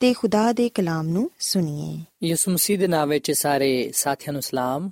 ਤੇ 0.00 0.12
ਖੁਦਾ 0.12 0.52
ਦੇ 0.52 0.68
ਕਲਾਮ 0.68 1.08
ਨੂੰ 1.08 1.30
ਸੁਣੀਏ। 1.38 2.26
ਯਿਸੂ 2.26 2.50
ਮਸੀਹ 2.50 2.78
ਦੇ 2.78 2.86
ਨਾਮ 2.86 3.08
ਵਿੱਚ 3.08 3.32
ਸਾਰੇ 3.32 3.92
ਸਾਥੀਆਂ 3.94 4.32
ਨੂੰ 4.32 4.42
ਸਲਾਮ। 4.42 4.90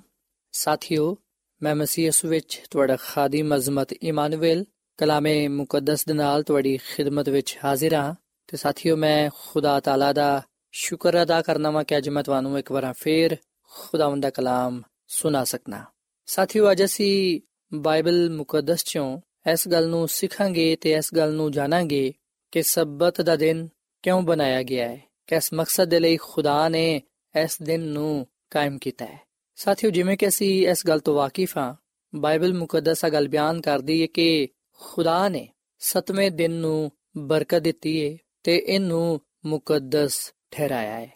ਸਾਥਿਓ, 0.51 1.17
ਮੈਂ 1.63 1.75
ਮਸੀਹ 1.75 2.05
ਯਿਸੂ 2.05 2.27
ਵਿੱਚ 2.27 2.61
ਤੁਹਾਡਾ 2.71 2.95
ਖਾਦੀਮ 2.95 3.55
ਅਜ਼ਮਤ 3.55 3.93
ਇਮਾਨੁਅਲ 3.93 4.65
ਕਲਾਮੇ 4.97 5.47
ਮੁਕੱਦਸ 5.47 6.05
ਦੇ 6.05 6.13
ਨਾਲ 6.13 6.43
ਤੁਹਾਡੀ 6.43 6.77
ਖਿਦਮਤ 6.77 7.29
ਵਿੱਚ 7.29 7.57
ਹਾਜ਼ਰ 7.65 7.93
ਹਾਂ। 7.93 8.15
ਤੇ 8.47 8.57
ਸਾਥਿਓ, 8.57 8.95
ਮੈਂ 8.95 9.29
ਖੁਦਾ 9.47 9.79
ਤਾਲਾ 9.79 10.13
ਦਾ 10.13 10.41
ਸ਼ੁਕਰ 10.71 11.23
ਅਦਾ 11.23 11.41
ਕਰਨਾ 11.41 11.71
ਵਾਂ 11.71 11.83
ਕਿ 11.83 11.97
ਅੱਜ 11.97 12.09
ਮੈਂ 12.09 12.23
ਤੁਹਾਨੂੰ 12.23 12.59
ਇੱਕ 12.59 12.71
ਵਾਰ 12.71 12.93
ਫੇਰ 12.93 13.37
ਖੁਦਾਵੰਦ 13.69 14.23
ਦਾ 14.23 14.29
ਕਲਾਮ 14.29 14.81
ਸੁਣਾ 15.07 15.43
ਸਕਣਾ 15.43 15.85
ਸਾਥੀਓ, 16.25 16.71
ਅੱਜ 16.71 16.83
ਅਸੀਂ 16.83 17.41
ਬਾਈਬਲ 17.73 18.29
ਮੁਕੱਦਸ 18.29 18.83
ਚੋਂ 18.83 19.21
ਇਸ 19.51 19.67
ਗੱਲ 19.67 19.87
ਨੂੰ 19.87 20.07
ਸਿੱਖਾਂਗੇ 20.07 20.75
ਤੇ 20.75 20.91
ਇਸ 20.91 21.13
ਗੱਲ 21.15 21.33
ਨੂੰ 21.33 21.51
ਜਾਣਾਂਗੇ 21.51 22.13
ਕਿ 22.51 22.63
ਸਬਤ 22.63 23.21
ਦਾ 23.21 23.35
ਦਿਨ 23.35 23.69
ਕਿਉਂ 24.03 24.21
ਬਣਾਇਆ 24.21 24.63
ਗਿਆ 24.63 24.87
ਹੈ? 24.89 25.01
ਕਿਸ 25.27 25.53
ਮਕਸਦ 25.53 25.85
ਦੇ 25.85 25.99
ਲਈ 25.99 26.17
ਖੁਦਾ 26.17 26.69
ਨੇ 26.69 27.01
ਇਸ 27.43 27.61
ਦਿਨ 27.61 27.79
ਨੂੰ 27.79 28.27
ਕਾਇਮ 28.49 28.77
ਕੀਤਾ 28.77 29.05
ਹੈ? 29.05 29.19
ਸਾਥੀਓ, 29.55 29.89
ਜਿਵੇਂ 29.89 30.17
ਕਿ 30.17 30.27
ਅਸੀਂ 30.27 30.67
ਇਸ 30.67 30.87
ਗੱਲ 30.87 30.99
ਤੋਂ 30.99 31.15
ਵਾਕਿਫ 31.15 31.57
ਹਾਂ, 31.57 31.75
ਬਾਈਬਲ 32.15 32.53
ਮੁਕੱਦਸ 32.53 33.05
ਆ 33.05 33.09
ਗੱਲ 33.09 33.27
ਬਿਆਨ 33.27 33.61
ਕਰਦੀ 33.61 34.01
ਹੈ 34.01 34.07
ਕਿ 34.07 34.47
ਖੁਦਾ 34.79 35.29
ਨੇ 35.29 35.49
ਸਤਵੇਂ 35.79 36.31
ਦਿਨ 36.31 36.51
ਨੂੰ 36.51 36.91
ਬਰਕਤ 37.17 37.59
ਦਿੱਤੀ 37.59 38.11
ਹੈ 38.11 38.17
ਤੇ 38.43 38.57
ਇਹਨੂੰ 38.57 39.21
ਮੁਕੱਦਸ 39.45 40.33
ਠਹਿਰਾਇਆ 40.51 40.99
ਹੈ। 40.99 41.11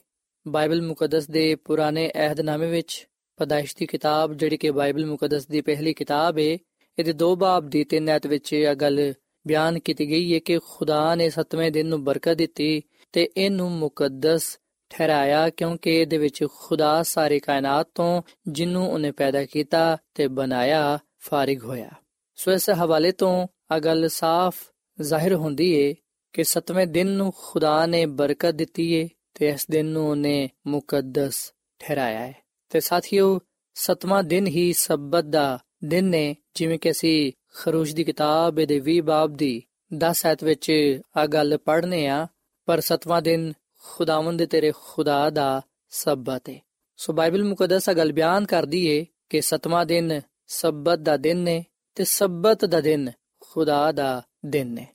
ਬਾਈਬਲ 0.48 0.82
ਮੁਕੱਦਸ 0.82 1.28
ਦੇ 1.28 1.56
ਪੁਰਾਣੇ 1.56 2.12
ਅਹਿਦਨਾਮੇ 2.16 2.68
ਵਿੱਚ 2.68 3.08
ਪਦਾਇਸ਼ 3.38 3.76
ਦੀ 3.78 3.86
ਕਿਤਾਬ 3.86 4.34
ਜਿਹੜੀ 4.34 4.58
ਕਿ 4.58 4.72
ਬਾਈਬਲ 4.72 5.06
ਮੁਕੱਦਸ 5.06 5.48
ਦੀ 5.48 5.62
ਪਹਿਲੀ 5.62 5.94
ਕਿਤਾਬ 5.94 6.38
ਹੈ, 6.38 6.58
ਇਹਦੇ 7.00 7.14
ਦੋ 7.14 7.36
ਬਾਬ 7.36 7.70
ਦੀ 7.70 7.84
ਤਿੰਨ 7.84 8.10
ਐਤ 8.10 8.28
ਵਿੱਚ 8.28 8.54
ਇਹ 8.54 8.76
ਗੱਲ 8.76 9.14
ਬਿਆਨ 9.48 9.80
ਕੀਤੀ 9.80 10.10
ਗਈ 10.10 10.34
ਹੈ 10.34 10.40
ਕਿ 10.40 10.60
ਖੁਦਾ 10.60 11.16
ਨੇ 11.16 11.30
ਸਤਵੇਂ 11.30 11.72
ਦਿਨ 11.72 11.86
ਨੂੰ 11.86 12.04
ਬਰਕਤ 12.04 12.34
ਦਿੱਤੀ 12.34 12.82
ਤੇ 13.12 13.30
ਇਹਨੂੰ 13.38 13.72
ਮੁਕੱਦਸ 13.72 14.60
ਠਹਿਰਾਇਆ 14.90 15.50
ਕਿਉਂਕਿ 15.50 16.02
ਇਹਦੇ 16.02 16.18
ਵਿੱਚ 16.18 16.46
ਖੁਦਾ 16.56 17.04
ਸਾਰੇ 17.04 17.40
ਕਾਇਨਾਤ 17.40 17.88
ਤੋਂ 17.96 18.22
ਜਿੰਨੂੰ 18.48 18.90
ਉਹਨੇ 18.92 19.12
ਪੈਦਾ 19.12 19.46
ਕੀਤਾ 19.46 19.98
ਤੇ 20.14 20.28
ਬਣਾਇਆ 20.28 21.00
ਫਾਰਿਗ 21.20 21.64
ਹੋਇਆ। 21.64 21.90
ਸੋ 22.36 22.52
ਇਸ 22.52 22.70
ਹਵਾਲੇ 22.70 23.12
ਤੋਂ 23.12 23.48
ਆ 23.72 23.80
ਗੱਲ 23.80 24.10
ਸਾਫ਼ 24.10 24.56
ਜ਼ਾਹਿਰ 25.02 25.34
ਹੁੰਦੀ 25.34 25.72
ਏ 25.74 25.96
ਕਿ 26.34 26.44
ਸਤਵੇਂ 26.44 26.88
ਦਿਨ 26.88 27.08
ਨੂੰ 27.08 27.34
ਖੁਦਾ 27.38 27.86
ਨੇ 27.86 28.06
ਬਰਕਤ 28.06 28.52
ਦਿੱਤੀ 28.52 28.94
ਏ 28.94 29.10
ਤੇ 29.34 29.50
ਇਸ 29.50 29.66
ਦਿਨ 29.72 29.86
ਨੂੰ 29.86 30.10
ਉਹਨੇ 30.10 30.50
ਮੁਕੱਦਸ 30.68 31.54
ਠਹਿਰਾਇਆ 31.80 32.20
ਹੈ 32.20 32.36
ਤੇ 32.70 32.80
ਸਾਥੀਓ, 32.80 33.40
ਸਤਵਾਂ 33.74 34.24
ਦਿਨ 34.24 34.48
ਹੀ 34.48 34.74
ਸਬਤ 34.74 35.24
ਦਾ 35.24 35.60
ਦਿਨ 35.84 36.06
ਨੇ 36.06 36.36
ਜਿਵੇਂ 36.56 36.80
ਕਿ 36.80 36.92
ਅਸੀਂ 36.92 37.32
ਖਰੂਸ਼ 37.56 37.96
ਦੀ 37.96 38.04
ਕਿਤਾਬ 38.04 38.56
ਦੇ 38.56 38.82
20 38.90 39.00
ਬਾਬ 39.00 39.34
ਦੀ 39.34 39.64
10 39.92 40.26
ਐਤ 40.26 40.44
ਵਿੱਚ 40.44 40.72
ਆ 41.18 41.26
ਗੱਲ 41.26 41.58
ਪੜ੍ਹਨੇ 41.58 42.08
ਆ, 42.08 42.28
ਪਰ 42.66 42.80
ਸਤਵਾਂ 42.80 43.22
ਦਿਨ 43.22 43.54
ਖੁਦਾਵੰਦ 43.84 44.40
ਦੇ 44.40 44.46
ਤੇਰੇ 44.46 44.72
ਖੁਦਾ 44.76 45.30
ਦਾ 45.30 45.62
ਸਬਤ 45.90 46.50
ਹੈ 46.50 46.60
ਸੋ 46.98 47.14
ਬਾਈਬਲ 47.14 47.44
ਮੁਕੱਦਸ 47.44 47.90
ਆ 47.90 47.94
ਗੱਲ 47.94 48.12
ਬਿਆਨ 48.12 48.46
ਕਰਦੀ 48.46 48.86
ਏ 48.88 49.06
ਕਿ 49.30 49.42
ਸਤਵਾਂ 49.42 49.86
ਦਿਨ 49.86 50.22
ਸਬਤ 50.48 51.00
ਦਾ 51.00 51.18
ਦਿਨ 51.18 51.38
ਨੇ 51.38 51.64
ਤੇ 51.96 52.04
ਸਬਤ 52.04 52.66
ਦਾ 52.66 52.82
ਦਿਨ 52.82 53.12
ਖੁਦਾ 53.40 53.92
ਦਾ 53.92 54.22
ਦਿਨ 54.46 54.68
ਨੇ 54.68 54.88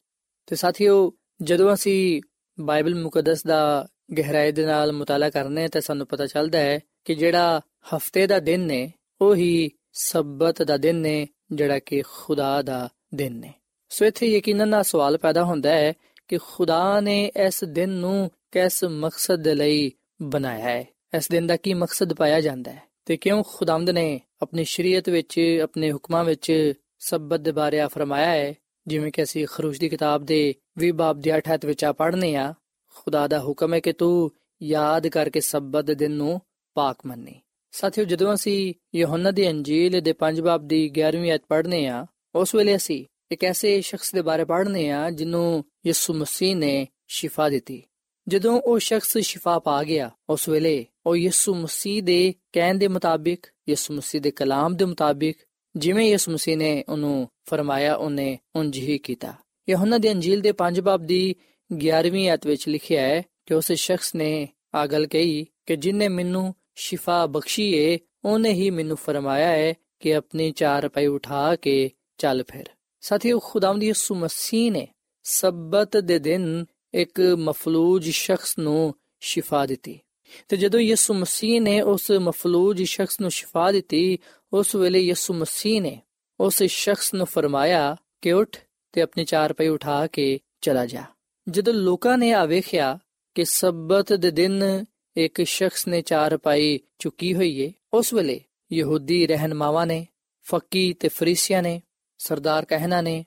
ਤੇ 0.47 0.57
ਸਾਥੀਓ, 0.57 1.13
ਜਦੋਂ 1.43 1.75
ਅਸੀਂ 1.75 2.23
ਬਾਈਬਲ 2.59 2.95
ਮੁਕੱਦਸ 2.95 3.43
ਦਾ 3.47 3.87
ਗਹਿਰਾਈ 4.19 4.53
ਦੇ 4.53 4.67
ਨਾਲ 4.67 4.93
ਮਤਾਲਾ 4.93 5.31
ਕਰਨੇ 5.31 5.69
ਤਾਂ 5.69 5.81
ਸਾਨੂੰ 5.81 6.07
ਪਤਾ 6.07 6.27
ਚੱਲਦਾ 6.27 6.59
ਹੈ 6.59 6.79
ਕਿ 7.05 7.15
ਜਿਹੜਾ 7.15 7.61
ਹਫ਼ਤੇ 7.97 8.27
ਦਾ 8.27 8.39
ਦਿਨ 8.39 8.61
ਨੇ 8.61 8.93
ਉਹ 9.21 9.35
ਹੀ 9.35 9.71
ਸਬਤ 9.93 10.63
ਦਾ 10.63 10.77
ਦਿਨ 10.77 10.97
ਨੇ 10.97 11.27
ਜਿਹੜਾ 11.53 11.79
ਕਿ 11.79 12.03
ਖੁਦਾ 12.03 12.63
ਦਾ 12.63 12.89
ਦਿਨ 13.15 13.37
ਨੇ। 13.37 13.55
ਸੋ 13.89 14.05
ਇੱਥੇ 14.05 14.27
ਯਕੀਨਨ 14.27 14.69
ਨਾਲ 14.69 14.83
ਸਵਾਲ 14.83 15.19
ਪੈਦਾ 15.19 15.45
ਹੁੰਦਾ 15.45 15.71
ਹੈ 15.71 15.93
ਕਿ 16.29 16.39
ਖੁਦਾ 16.39 17.01
ਨੇ 17.01 17.33
ਇਸ 17.47 17.65
ਦਿਨ 17.65 17.89
ਨੂੰ 17.89 18.31
ਕਿਸ 18.53 18.85
ਮਕਸਦ 18.85 19.37
ਦੇ 19.37 19.55
ਲਈ 19.55 19.93
ਬਣਾਇਆ 20.23 20.69
ਹੈ? 20.69 20.85
ਇਸ 21.17 21.29
ਦਿਨ 21.29 21.47
ਦਾ 21.47 21.57
ਕੀ 21.57 21.75
ਮਕਸਦ 21.75 22.13
ਪਾਇਆ 22.13 22.41
ਜਾਂਦਾ 22.41 22.73
ਹੈ? 22.73 22.83
ਤੇ 23.05 23.17
ਕਿਉਂ 23.17 23.45
ਖੁਦਾਮਦ 23.47 23.91
ਨੇ 23.91 24.21
ਆਪਣੀ 24.43 24.65
ਸ਼ਰੀਅਤ 24.65 25.09
ਵਿੱਚ, 25.09 25.61
ਆਪਣੇ 25.63 25.93
ਹੁਕਮਾਂ 25.93 26.25
ਵਿੱਚ 26.25 26.73
ਸਬਤ 26.99 27.41
ਦੇ 27.41 27.53
ਬਾਰੇ 27.53 27.81
ਆ 27.81 27.89
ਫਰਮਾਇਆ 27.89 28.31
ਹੈ? 28.31 28.55
ਜਿਵੇਂ 28.87 29.13
ਕਿ 29.13 29.23
ਅਸੀਂ 29.23 29.47
ਖਰੂਸ਼ 29.47 29.81
ਦੀ 29.81 29.89
ਕਿਤਾਬ 29.89 30.25
ਦੇ 30.25 30.55
20 30.79 30.91
ਬਾਬ 30.91 31.21
ਦੇ 31.21 31.37
8 31.37 31.67
ਵਿੱਚ 31.67 31.85
ਆ 31.85 31.93
ਪੜ੍ਹਨੇ 31.93 32.37
ਆ, 32.37 32.55
ਖੁਦਾ 32.95 33.29
ਦਾ 33.29 33.41
ਹੁਕਮ 33.41 33.75
ਹੈ 33.75 33.81
ਕਿ 33.81 33.93
ਤੂੰ 33.93 34.31
ਯਾਦ 34.63 35.07
ਕਰਕੇ 35.07 35.41
ਸਬਤ 35.41 35.85
ਦੇ 35.85 35.95
ਦਿਨ 35.95 36.11
ਨੂੰ 36.11 36.41
ਪਾਕ 36.75 36.99
ਮੰਨੇ। 37.07 37.41
ਸਾਥੀਓ, 37.71 38.05
ਜਦੋਂ 38.05 38.35
ਅਸੀਂ 38.35 38.75
ਯੋਹੰਨਾ 38.95 39.31
ਦੀ 39.31 39.51
ਅੰਜੀਲ 39.51 40.01
ਦੇ 40.01 40.13
5 40.13 40.41
ਬਾਬ 40.41 40.69
ਦੀ 40.69 40.93
11ਵੀਂ 41.01 41.31
ਆਇਤ 41.31 41.43
ਪੜ੍ਹਨੇ 41.49 41.87
ਆ 41.87 42.07
ਉਸ 42.35 42.55
ਵੇਲੇ 42.55 42.77
ਅਸੀਂ 42.77 43.05
ਇੱਕ 43.33 43.45
ਐਸੇ 43.45 43.81
ਸ਼ਖਸ 43.81 44.15
ਦੇ 44.15 44.23
ਬਾਰੇ 44.23 44.45
ਪੜ੍ਹਨੇ 44.45 44.91
ਆ 44.91 45.11
ਜਿਹਨੂੰ 45.11 45.65
ਯਿਸੂ 45.87 46.15
ਮਸੀਹ 46.15 46.57
ਨੇ 46.57 46.89
ਸ਼ਿਫਾ 47.09 47.49
ਦਿੱਤੀ। 47.49 47.83
ਜਦੋਂ 48.29 48.61
ਉਹ 48.61 48.79
ਸ਼ਖਸ 48.79 49.19
ਸ਼ਿਫਾ 49.19 49.59
ਪਾ 49.59 49.85
ਗਿਆ, 49.85 50.11
ਉਸ 50.29 50.49
ਵੇਲੇ 50.49 50.87
ਉਹ 51.07 51.17
ਯਿਸੂ 51.17 51.55
ਮਸੀਹ 51.55 52.03
ਦੇ 52.03 52.35
ਕਹਿਣ 52.53 52.75
ਦੇ 52.75 52.89
ਮੁਤਾਬਿਕ, 52.89 53.47
ਯਿਸੂ 53.69 53.95
ਮਸੀਹ 53.95 54.21
ਦੇ 54.21 54.31
ਕਲਾਮ 54.31 54.77
ਦੇ 54.77 54.85
ਮੁਤਾਬਿਕ, 54.85 55.39
ਜਿਵੇਂ 55.77 56.11
ਯਿਸੂ 56.11 56.33
ਮਸੀਹ 56.33 56.57
ਨੇ 56.57 56.85
ਉਹਨੂੰ 56.89 57.29
ਫਰਮਾਇਆ, 57.49 57.95
ਉਹਨੇ 57.95 58.39
ਉਂਝ 58.57 58.79
ਹੀ 58.79 58.99
ਕੀਤਾ। 58.99 59.35
ਯੋਹੰਨਾ 59.69 59.99
ਦੀ 59.99 60.13
ਅੰਜੀਲ 60.13 60.41
ਦੇ 60.41 60.53
5 60.53 60.81
ਬਾਬ 60.81 61.07
ਦੀ 61.07 61.35
11ਵੀਂ 61.73 62.31
ਆਇਤ 62.31 62.47
ਵਿੱਚ 62.47 62.69
ਲਿਖਿਆ 62.69 63.03
ਹੈ 63.03 63.23
ਕਿ 63.47 63.55
ਉਸ 63.55 63.73
ਸ਼ਖਸ 63.73 64.15
ਨੇ 64.15 64.49
ਆ 64.75 64.87
ਗੱਲ 64.87 65.07
ਕਹੀ 65.07 65.47
ਕਿ 65.67 65.77
ਜਿਨੇ 65.77 66.09
ਮੈਨੂੰ 66.09 66.55
ਸ਼ਿਫਾ 66.79 67.27
ਬਖਸ਼ੀ 67.27 67.73
ਏ 67.75 67.99
ਉਹਨੇ 68.25 68.53
ਹੀ 68.53 68.71
ਮੈਨੂੰ 68.71 68.97
ਫਰਮਾਇਆ 68.97 69.49
ਹੈ 69.49 69.75
ਕਿ 70.01 70.15
ਆਪਣੀ 70.15 70.53
ਚਾਰ 70.53 70.91
ਉਠਾ 71.07 71.57
ਕੇ 71.57 71.91
ਚੱਲ 72.19 72.45
ਫਿਰ। 72.49 72.67
ਸਾਥੀਓ, 73.01 73.39
ਖੁਦਾਵੰਦ 73.39 73.85
ਯਿਸੂ 73.85 74.15
ਮਸੀਹ 74.15 74.73
ਨੇ 74.73 74.89
ਸਬਤ 75.23 75.97
ਦੇ 75.97 76.19
ਦਿਨ 76.19 76.65
ਇੱਕ 76.95 77.21
ਮਫਲੂਜ 77.21 78.11
ਸ਼ਖਸ 78.11 78.59
ਨੂੰ 78.59 78.95
ਸ਼ਿਫਾ 79.21 79.67
ਦਿੱਤੀ। 79.67 80.01
ਤੇ 80.49 80.57
ਜਦੋਂ 80.57 80.81
ਯਿਸੂ 80.81 81.15
ਮਸੀਹ 81.15 81.61
ਨੇ 81.61 81.81
ਉਸ 81.81 82.11
ਮਫਲੂਜ 82.11 82.83
ਸ਼ਖਸ 82.83 83.21
ਨੂੰ 83.21 83.31
ਸ਼ਿਫਾ 83.31 83.73
ਦਿੱਤੀ, 83.73 84.19
ਉਸ 84.53 84.75
ਵੇਲੇ 84.75 85.01
ਯਿਸੂ 85.01 85.35
ਮਸੀਹ 85.35 85.83
ਨੇ 85.83 86.03
ਉਸ 86.41 86.63
ਸ਼ਖਸ 86.63 87.15
ਨੂੰ 87.15 87.27
ਫਰਮਾਇਆ 87.27 87.97
ਕਿ 88.23 88.33
ਉੱਠ 88.33 88.57
ਤੇ 88.93 89.03
ਆਪਣੀ 89.03 89.25
ਚਾਰ 89.25 89.53
ਪੈ 89.53 89.69
ਉਠਾ 89.69 90.07
ਕੇ 90.07 90.41
ਚਲਾ 90.61 90.87
ਜਾ। 90.87 91.03
ਜਦੋਂ 91.49 91.75
ਲੋਕਾਂ 91.75 92.19
ਨੇ 92.19 92.33
ਆ 92.33 92.45
ਵੇਖਿਆ 92.45 92.99
ਕਿ 93.35 93.45
ਸਬਤ 93.45 94.13
ਦੇ 94.13 94.31
ਦਿਨ 94.31 94.85
ਇੱਕ 95.17 95.43
ਸ਼ਖਸ 95.43 95.87
ਨੇ 95.89 96.01
ਚਾਰ 96.03 96.37
ਪਾਈ 96.37 96.79
ਚੁੱਕੀ 96.99 97.35
ਹੋਈ 97.35 97.61
ਏ 97.61 97.73
ਉਸ 97.95 98.13
ਵੇਲੇ 98.15 98.41
ਯਹੂਦੀ 98.73 99.27
ਰਹਿਨਮਾਵਾਂ 99.27 99.87
ਨੇ 99.87 100.07
ਫੱਕੀ 100.47 100.93
ਤੇ 100.93 101.09
ਫਰੀਸੀਆਂ 101.09 101.63
ਨੇ 101.63 101.81
ਸਰਦਾਰ 102.21 102.65
ਕਹਿਣਾ 102.65 103.01
ਨੇ 103.01 103.25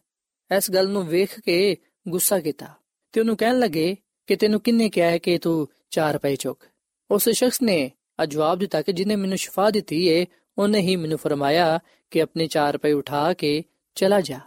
ਇਸ 0.52 0.72
ਗੱਲ 0.72 0.90
ਨੂੰ 0.90 1.06
ਵੇਖ 1.08 1.40
ਕੇ 1.40 1.76
ਗੁੱਸਾ 2.08 2.40
ਕੀਤਾ 2.40 2.68
ਤੇ 3.14 3.20
ਉਹਨੂੰ 3.20 3.36
ਕਹਿਣ 3.38 3.60
ਲੱਗੇ 3.60 3.96
ਕਿ 4.28 4.36
ਤੈਨੂੰ 4.36 4.60
ਕਿੰਨੇ 4.62 4.90
ਕਿਹਾ 4.90 5.10
ਹੈ 5.10 5.18
ਕਿ 5.18 5.38
ਤੂੰ 5.38 5.68
ਚਾਰ 5.90 6.18
ਪੈ 6.18 6.36
ਚੁੱਕ 6.36 6.66
ਉਸ 7.10 7.30
ਸ਼ਖਸ 7.30 7.62
ਨੇ 7.62 7.92
ਆ 8.20 8.26
ਜਵਾਬ 8.26 8.60
ਦਿੱਤਾ 8.60 8.82
ਕਿ 8.82 8.94
ਜਿਨੇ 8.94 9.16
ਮੈਨੂੰ 9.16 9.38
ਸ਼ਿਫਾ 9.38 9.70
ਦਿੱਤੀ 9.70 10.06
ਏ 10.08 10.26
ਉਹਨੇ 10.58 10.80
ਹੀ 10.80 10.96
ਮੈਨੂੰ 10.96 11.18
ਫਰਮਾਇਆ 11.18 11.80
ਕਿ 12.12 12.22
ਆਪਣੇ 12.22 12.48
ਚਾਰ 12.48 12.78
ਪੈ 12.78 12.92
ਉਠਾ 12.94 13.34
ਕੇ 13.34 13.64
ਚਲਾ 13.98 14.20
ਜਾ 14.22 14.40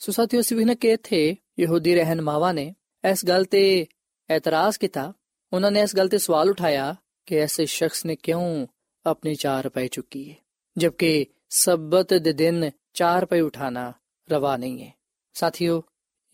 ਸੋ 0.00 0.12
ਸਾਥੀਓ 0.12 0.40
ਸਿਵਨ 0.40 0.74
ਕਿ 0.74 0.92
ਇੱਥੇ 0.92 1.36
ਯਹੂਦੀ 1.58 1.94
ਰਹਿਨਮਾਵਾਂ 1.94 2.54
ਨੇ 2.54 2.74
ਇਸ 3.04 3.24
ਗੱਲ 3.24 3.44
ਤੇ 3.44 3.64
ਇਤਰਾਜ਼ 4.30 4.78
ਕੀਤਾ 4.78 5.12
ਉਹਨਾਂ 5.54 5.70
ਨੇ 5.70 5.80
ਇਸ 5.80 5.96
ਗੱਲ 5.96 6.08
ਤੇ 6.08 6.18
ਸਵਾਲ 6.18 6.50
ਉਠਾਇਆ 6.50 6.94
ਕਿ 7.26 7.36
ਐਸੇ 7.36 7.66
ਸ਼ਖਸ 7.66 8.06
ਨੇ 8.06 8.16
ਕਿਉਂ 8.16 8.66
ਆਪਣੀ 9.06 9.34
ਚਾਰ 9.34 9.68
ਪੈ 9.68 9.86
ਚੁੱਕੀ 9.86 10.30
ਹੈ 10.30 10.36
ਜਦਕਿ 10.78 11.26
ਸਬਤ 11.50 12.14
ਦੇ 12.14 12.32
ਦਿਨ 12.32 12.70
ਚਾਰ 12.94 13.26
ਪੈ 13.26 13.40
ਉਠਾਣਾ 13.40 13.92
ਰਵਾ 14.30 14.56
ਨਹੀਂ 14.56 14.84
ਹੈ 14.84 14.92
ਸਾਥੀਓ 15.34 15.82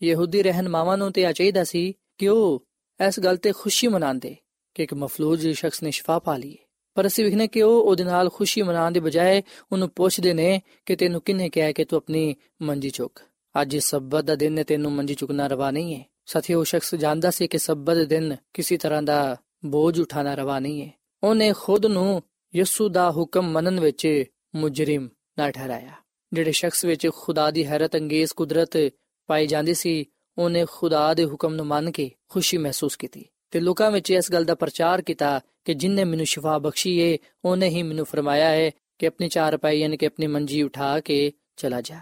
ਯਹੂਦੀ 0.03 0.43
ਰਹਿਨਮਾਵਾਂ 0.43 0.97
ਨੂੰ 0.97 1.11
ਤੇ 1.11 1.25
ਆ 1.25 1.31
ਚਾਹੀਦਾ 1.31 1.63
ਸੀ 1.63 1.93
ਕਿ 2.17 2.27
ਉਹ 2.27 2.65
ਇਸ 3.07 3.19
ਗੱਲ 3.19 3.37
ਤੇ 3.37 3.51
ਖੁਸ਼ੀ 3.51 3.87
ਮਨਾਉਂਦੇ 3.87 4.35
ਕਿ 4.73 4.83
ਇੱਕ 4.83 4.93
ਮਫਲੂਜ 4.93 5.47
ਸ਼ਖਸ 5.47 5.83
ਨੇ 5.83 5.91
ਸ਼ਿਫਾ 5.91 6.19
ਪਾ 6.19 6.37
ਲਈ 6.37 6.57
ਪਰ 6.95 7.07
ਅਸੀਂ 7.07 7.25
ਵਿਖਨੇ 7.25 7.47
ਕਿ 7.47 7.61
ਉਹ 7.61 7.81
ਉਹਦੇ 7.81 8.03
ਨਾਲ 8.03 8.29
ਖੁਸ਼ੀ 8.29 8.61
ਮਨਾਉਣ 8.61 8.91
ਦੇ 8.91 8.99
ਬਜਾਏ 8.99 9.41
ਉਹਨੂੰ 9.71 9.89
ਪੁੱਛਦੇ 9.89 10.33
ਨੇ 10.33 10.61
ਕਿ 10.85 10.95
ਤੈਨੂੰ 10.95 11.21
ਕਿੰਨੇ 11.21 11.49
ਕਿਹਾ 11.49 11.71
ਕਿ 11.71 11.85
ਤੂੰ 11.85 11.97
ਆਪਣੀ 11.97 12.35
ਮੰਜੀ 12.61 12.89
ਚੁੱਕ 12.89 13.19
ਅੱਜ 13.61 13.77
ਸਬਤ 13.77 14.25
ਦਾ 14.25 14.35
ਦਿਨ 14.35 14.53
ਨੇ 14.53 14.63
ਤੈਨੂੰ 14.63 14.91
ਮੰਜੀ 14.91 15.15
ਚੁੱਕਣਾ 15.15 15.47
ਰਵਾ 15.47 15.71
ਨਹੀਂ 15.71 15.95
ਹੈ 15.95 16.05
ਸਾਥੀ 16.31 16.53
ਉਹ 16.53 16.63
ਸ਼ਖਸ 16.63 16.95
ਜਾਣਦਾ 16.95 17.31
ਸੀ 17.31 17.47
ਕਿ 17.47 17.57
ਸਬਤ 17.57 17.95
ਦੇ 17.95 18.05
ਦਿਨ 18.05 18.35
ਕਿਸੇ 18.53 18.77
ਤਰ੍ਹਾਂ 18.77 19.03
ਦਾ 19.03 19.37
ਬੋਝ 19.65 20.01
ਉਠਾਣਾ 20.01 20.35
ਰਵਾ 20.35 20.59
ਨਹੀਂ 20.59 20.81
ਹੈ। 20.81 20.91
ਉਹਨੇ 21.23 21.53
ਖੁਦ 21.53 21.85
ਨੂੰ 21.85 22.23
ਯਿਸੂ 22.55 22.89
ਦਾ 22.89 23.11
ਹੁਕਮ 23.11 23.51
ਮੰਨਣ 23.51 23.79
ਵਿੱਚ 23.79 24.23
ਮੁਜਰਮ 24.55 25.09
ਨਾ 25.37 25.51
ਠਹਿਰਾਇਆ। 25.51 25.91
ਜਿਹੜੇ 26.33 26.51
ਸ਼ਖਸ 26.51 26.85
ਵਿੱਚ 26.85 27.09
ਖੁਦਾ 27.09 27.51
ਦੀ 27.51 27.65
ਹੈਰਤ 27.65 27.95
ਅੰਗੇਜ਼ 27.95 28.33
ਕੁਦਰਤ 28.33 28.69
ਪਾਈ 29.27 29.47
ਜਾਂਦੀ 29.47 29.73
ਸੀ, 29.73 30.05
ਉਹਨੇ 30.37 30.65
ਖੁਦਾ 30.71 31.13
ਦੇ 31.13 31.25
ਹੁਕਮ 31.25 31.53
ਨੂੰ 31.53 31.67
ਮੰਨ 31.67 31.91
ਕੇ 31.91 32.11
ਖੁਸ਼ੀ 32.29 32.57
ਮਹਿਸੂਸ 32.57 32.95
ਕੀਤੀ। 32.95 33.25
ਤੇ 33.51 33.59
ਲੋਕਾਂ 33.59 33.91
ਵਿੱਚ 33.91 34.11
ਇਸ 34.11 34.31
ਗੱਲ 34.31 34.45
ਦਾ 34.45 34.55
ਪ੍ਰਚਾਰ 34.55 35.01
ਕੀਤਾ 35.01 35.41
ਕਿ 35.65 35.73
ਜਿਨਨੇ 35.73 36.03
ਮੈਨੂੰ 36.03 36.25
ਸ਼ਿਫਾ 36.25 36.57
ਬਖਸ਼ੀ 36.57 36.97
ਏ, 36.97 37.17
ਉਹਨੇ 37.45 37.69
ਹੀ 37.69 37.83
ਮੈਨੂੰ 37.83 38.05
ਫਰਮਾਇਆ 38.05 38.49
ਹੈ 38.49 38.71
ਕਿ 38.99 39.07
ਆਪਣੀ 39.07 39.29
ਚਾਰ 39.29 39.57
ਪਾਈ 39.57 39.79
ਯਾਨੀ 39.79 39.97
ਕਿ 39.97 40.05
ਆਪਣੀ 40.05 40.27
ਮੰਜੀ 40.27 40.63
ਉਠਾ 40.63 40.99
ਕੇ 40.99 41.31
ਚਲਾ 41.57 41.81
ਜਾ। 41.81 41.99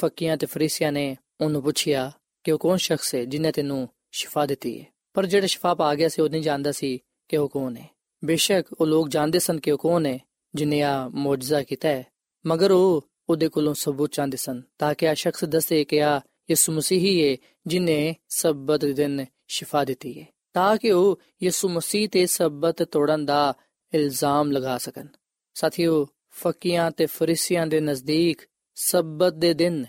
ਫਕੀਆਂ 0.00 0.36
ਤੇ 0.36 0.46
ਫਰੀਸੀਆਂ 0.46 0.92
ਨੇ 0.92 1.16
ਉਹਨੂੰ 1.40 1.62
ਪੁੱਛਿਆ 1.62 2.12
ਕਿ 2.44 2.52
ਉਹ 2.52 2.58
ਕੌਣ 2.58 2.76
ਸ਼ਖਸ 2.76 3.14
ਹੈ 3.14 3.24
ਜਿਨੇ 3.24 3.52
ਤੈਨੂੰ 3.52 3.88
ਸ਼ਿਫਾ 4.12 4.46
ਦਿੱਤੀ 4.46 4.78
ਹੈ 4.80 4.86
ਪਰ 5.14 5.26
ਜਿਹੜਾ 5.26 5.46
ਸ਼ਿਫਾ 5.46 5.74
ਪਾ 5.74 5.94
ਗਿਆ 5.94 6.08
ਸੀ 6.08 6.22
ਉਹ 6.22 6.28
ਨਹੀਂ 6.28 6.42
ਜਾਣਦਾ 6.42 6.72
ਸੀ 6.72 6.98
ਕਿ 7.28 7.36
ਉਹ 7.36 7.48
ਕੌਣ 7.48 7.76
ਹੈ 7.76 7.88
ਬੇਸ਼ੱਕ 8.22 8.72
ਉਹ 8.72 8.86
ਲੋਕ 8.86 9.08
ਜਾਣਦੇ 9.08 9.38
ਸਨ 9.38 9.58
ਕਿ 9.60 9.70
ਉਹ 9.70 9.78
ਕੌਣ 9.78 10.06
ਹੈ 10.06 10.18
ਜਿਨੇ 10.54 10.82
ਆ 10.82 11.08
ਮੌਜਜ਼ਾ 11.08 11.62
ਕੀਤਾ 11.62 11.88
ਹੈ 11.88 12.04
ਮਗਰ 12.44 12.70
ਉਹ 12.70 13.08
ਉਹਦੇ 13.28 13.48
ਕੋਲੋਂ 13.48 13.74
ਸਬੂਤ 13.74 14.10
ਚਾਹੁੰਦੇ 14.10 14.36
ਸਨ 14.36 14.62
ਤਾਂ 14.78 14.94
ਕਿ 14.94 15.08
ਆ 15.08 15.14
ਸ਼ਖਸ 15.14 15.44
ਦੱਸੇ 15.44 15.84
ਕਿ 15.84 16.02
ਆ 16.02 16.20
ਯਿਸੂ 16.50 16.72
ਮਸੀਹ 16.72 17.00
ਹੀ 17.00 17.30
ਹੈ 17.30 17.36
ਜਿਨੇ 17.66 18.14
ਸਬਤ 18.28 18.84
ਦਿਨ 18.84 19.24
ਸ਼ਿਫਾ 19.48 19.84
ਦਿੱਤੀ 19.84 20.20
ਹੈ 20.20 20.26
ਤਾਂ 20.52 20.76
ਕਿ 20.76 20.90
ਉਹ 20.90 21.20
ਯਿਸੂ 21.42 21.68
ਮਸੀਹ 21.68 22.08
ਤੇ 22.08 22.26
ਸਬਤ 22.26 22.82
ਤੋੜਨ 22.82 23.24
ਦਾ 23.24 23.54
ਇਲਜ਼ਾਮ 23.92 24.50
ਲਗਾ 24.52 24.78
ਸਕਣ 24.78 25.06
ਸਾਥੀਓ 25.54 26.06
ਫਕੀਆਂ 26.30 26.90
ਤੇ 26.90 27.06
ਫਰੀਸੀਆਂ 27.06 27.66
ਦੇ 27.66 27.80
ਨਜ਼ਦੀਕ 27.80 28.42
ਸਬਤ 28.76 29.34
ਦੇ 29.34 29.54
ਦਿਨ 29.54 29.84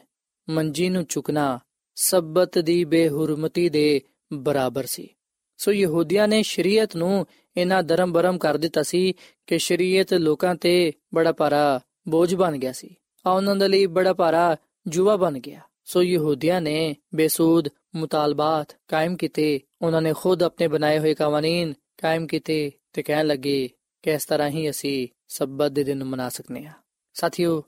ਮੰਜੀ 0.49 0.89
ਨੂੰ 0.89 1.05
ਚੁਕਣਾ 1.05 1.59
ਸਬਤ 1.95 2.59
ਦੀ 2.59 2.85
ਬੇਹੁਰਮਤੀ 2.85 3.69
ਦੇ 3.69 4.01
ਬਰਾਬਰ 4.33 4.85
ਸੀ। 4.85 5.09
ਸੋ 5.57 5.71
ਯਹੂਦੀਆਂ 5.73 6.27
ਨੇ 6.27 6.43
ਸ਼ਰੀਅਤ 6.43 6.95
ਨੂੰ 6.95 7.27
ਇਹਨਾਂ 7.57 7.83
ਧਰਮ 7.83 8.11
ਬਰਮ 8.11 8.37
ਕਰ 8.37 8.57
ਦਿੱਤਾ 8.57 8.83
ਸੀ 8.83 9.13
ਕਿ 9.47 9.59
ਸ਼ਰੀਅਤ 9.59 10.13
ਲੋਕਾਂ 10.13 10.55
ਤੇ 10.55 10.93
ਬੜਾ 11.13 11.31
ਭਾਰਾ 11.31 11.79
ਬੋਝ 12.07 12.35
ਬਣ 12.35 12.57
ਗਿਆ 12.57 12.71
ਸੀ। 12.71 12.95
ਆ 13.27 13.31
ਉਹਨਾਂ 13.31 13.55
ਦੇ 13.55 13.67
ਲਈ 13.67 13.85
ਬੜਾ 13.85 14.13
ਭਾਰਾ 14.13 14.57
ਜੁਵਾ 14.87 15.15
ਬਣ 15.15 15.39
ਗਿਆ। 15.39 15.61
ਸੋ 15.85 16.03
ਯਹੂਦੀਆਂ 16.03 16.61
ਨੇ 16.61 16.95
ਬੇਸੂਦ, 17.15 17.69
ਮੁਤਾਲਬਾਤ 17.95 18.75
ਕਾਇਮ 18.87 19.17
ਕੀਤੇ। 19.17 19.59
ਉਹਨਾਂ 19.81 20.01
ਨੇ 20.01 20.13
ਖੁਦ 20.13 20.43
ਆਪਣੇ 20.43 20.67
ਬਣਾਏ 20.67 20.99
ਹੋਏ 20.99 21.13
ਕਾਨੂੰਨ 21.13 21.73
ਕਾਇਮ 22.01 22.27
ਕੀਤੇ 22.27 22.71
ਤੇ 22.93 23.03
ਕਹਿਣ 23.03 23.27
ਲੱਗੇ 23.27 23.69
ਕਿ 24.01 24.11
ਇਸ 24.11 24.25
ਤਰ੍ਹਾਂ 24.25 24.49
ਹੀ 24.49 24.69
ਅਸੀਂ 24.69 25.07
ਸਬਤ 25.27 25.71
ਦੇ 25.71 25.83
ਦਿਨ 25.83 26.03
ਮਨਾ 26.03 26.29
ਸਕਨੇ 26.29 26.65
ਆ 26.65 26.71
ਸਾਥੀਓ, 27.13 27.63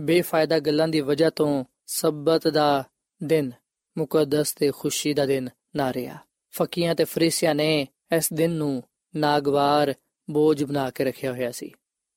ਬੇਫਾਇਦਾ 0.00 0.58
ਗੱਲਾਂ 0.58 0.88
ਦੀ 0.88 1.00
ਵਜ੍ਹਾ 1.00 1.30
ਤੋਂ 1.30 1.64
ਸਬਤ 1.86 2.48
ਦਾ 2.48 2.84
ਦਿਨ 3.24 3.50
ਮੁਕੱਦਸ 3.98 4.54
ਤੇ 4.54 4.70
ਖੁਸ਼ੀ 4.70 5.14
ਦਾ 5.14 5.26
ਦਿਨ 5.26 5.48
ਨਾ 5.76 5.92
ਰਿਹਾ। 5.92 6.18
ਫਕੀਆਂ 6.50 6.94
ਤੇ 6.94 7.04
ਫਰੀਸੀਆਂ 7.04 7.54
ਨੇ 7.54 7.86
ਇਸ 8.16 8.32
ਦਿਨ 8.32 8.50
ਨੂੰ 8.50 8.82
ਨਾਗਵਾਰ 9.16 9.94
ਬੋਝ 10.30 10.64
ਬਣਾ 10.64 10.90
ਕੇ 10.90 11.04
ਰੱਖਿਆ 11.04 11.32
ਹੋਇਆ 11.32 11.50
ਸੀ। 11.50 11.72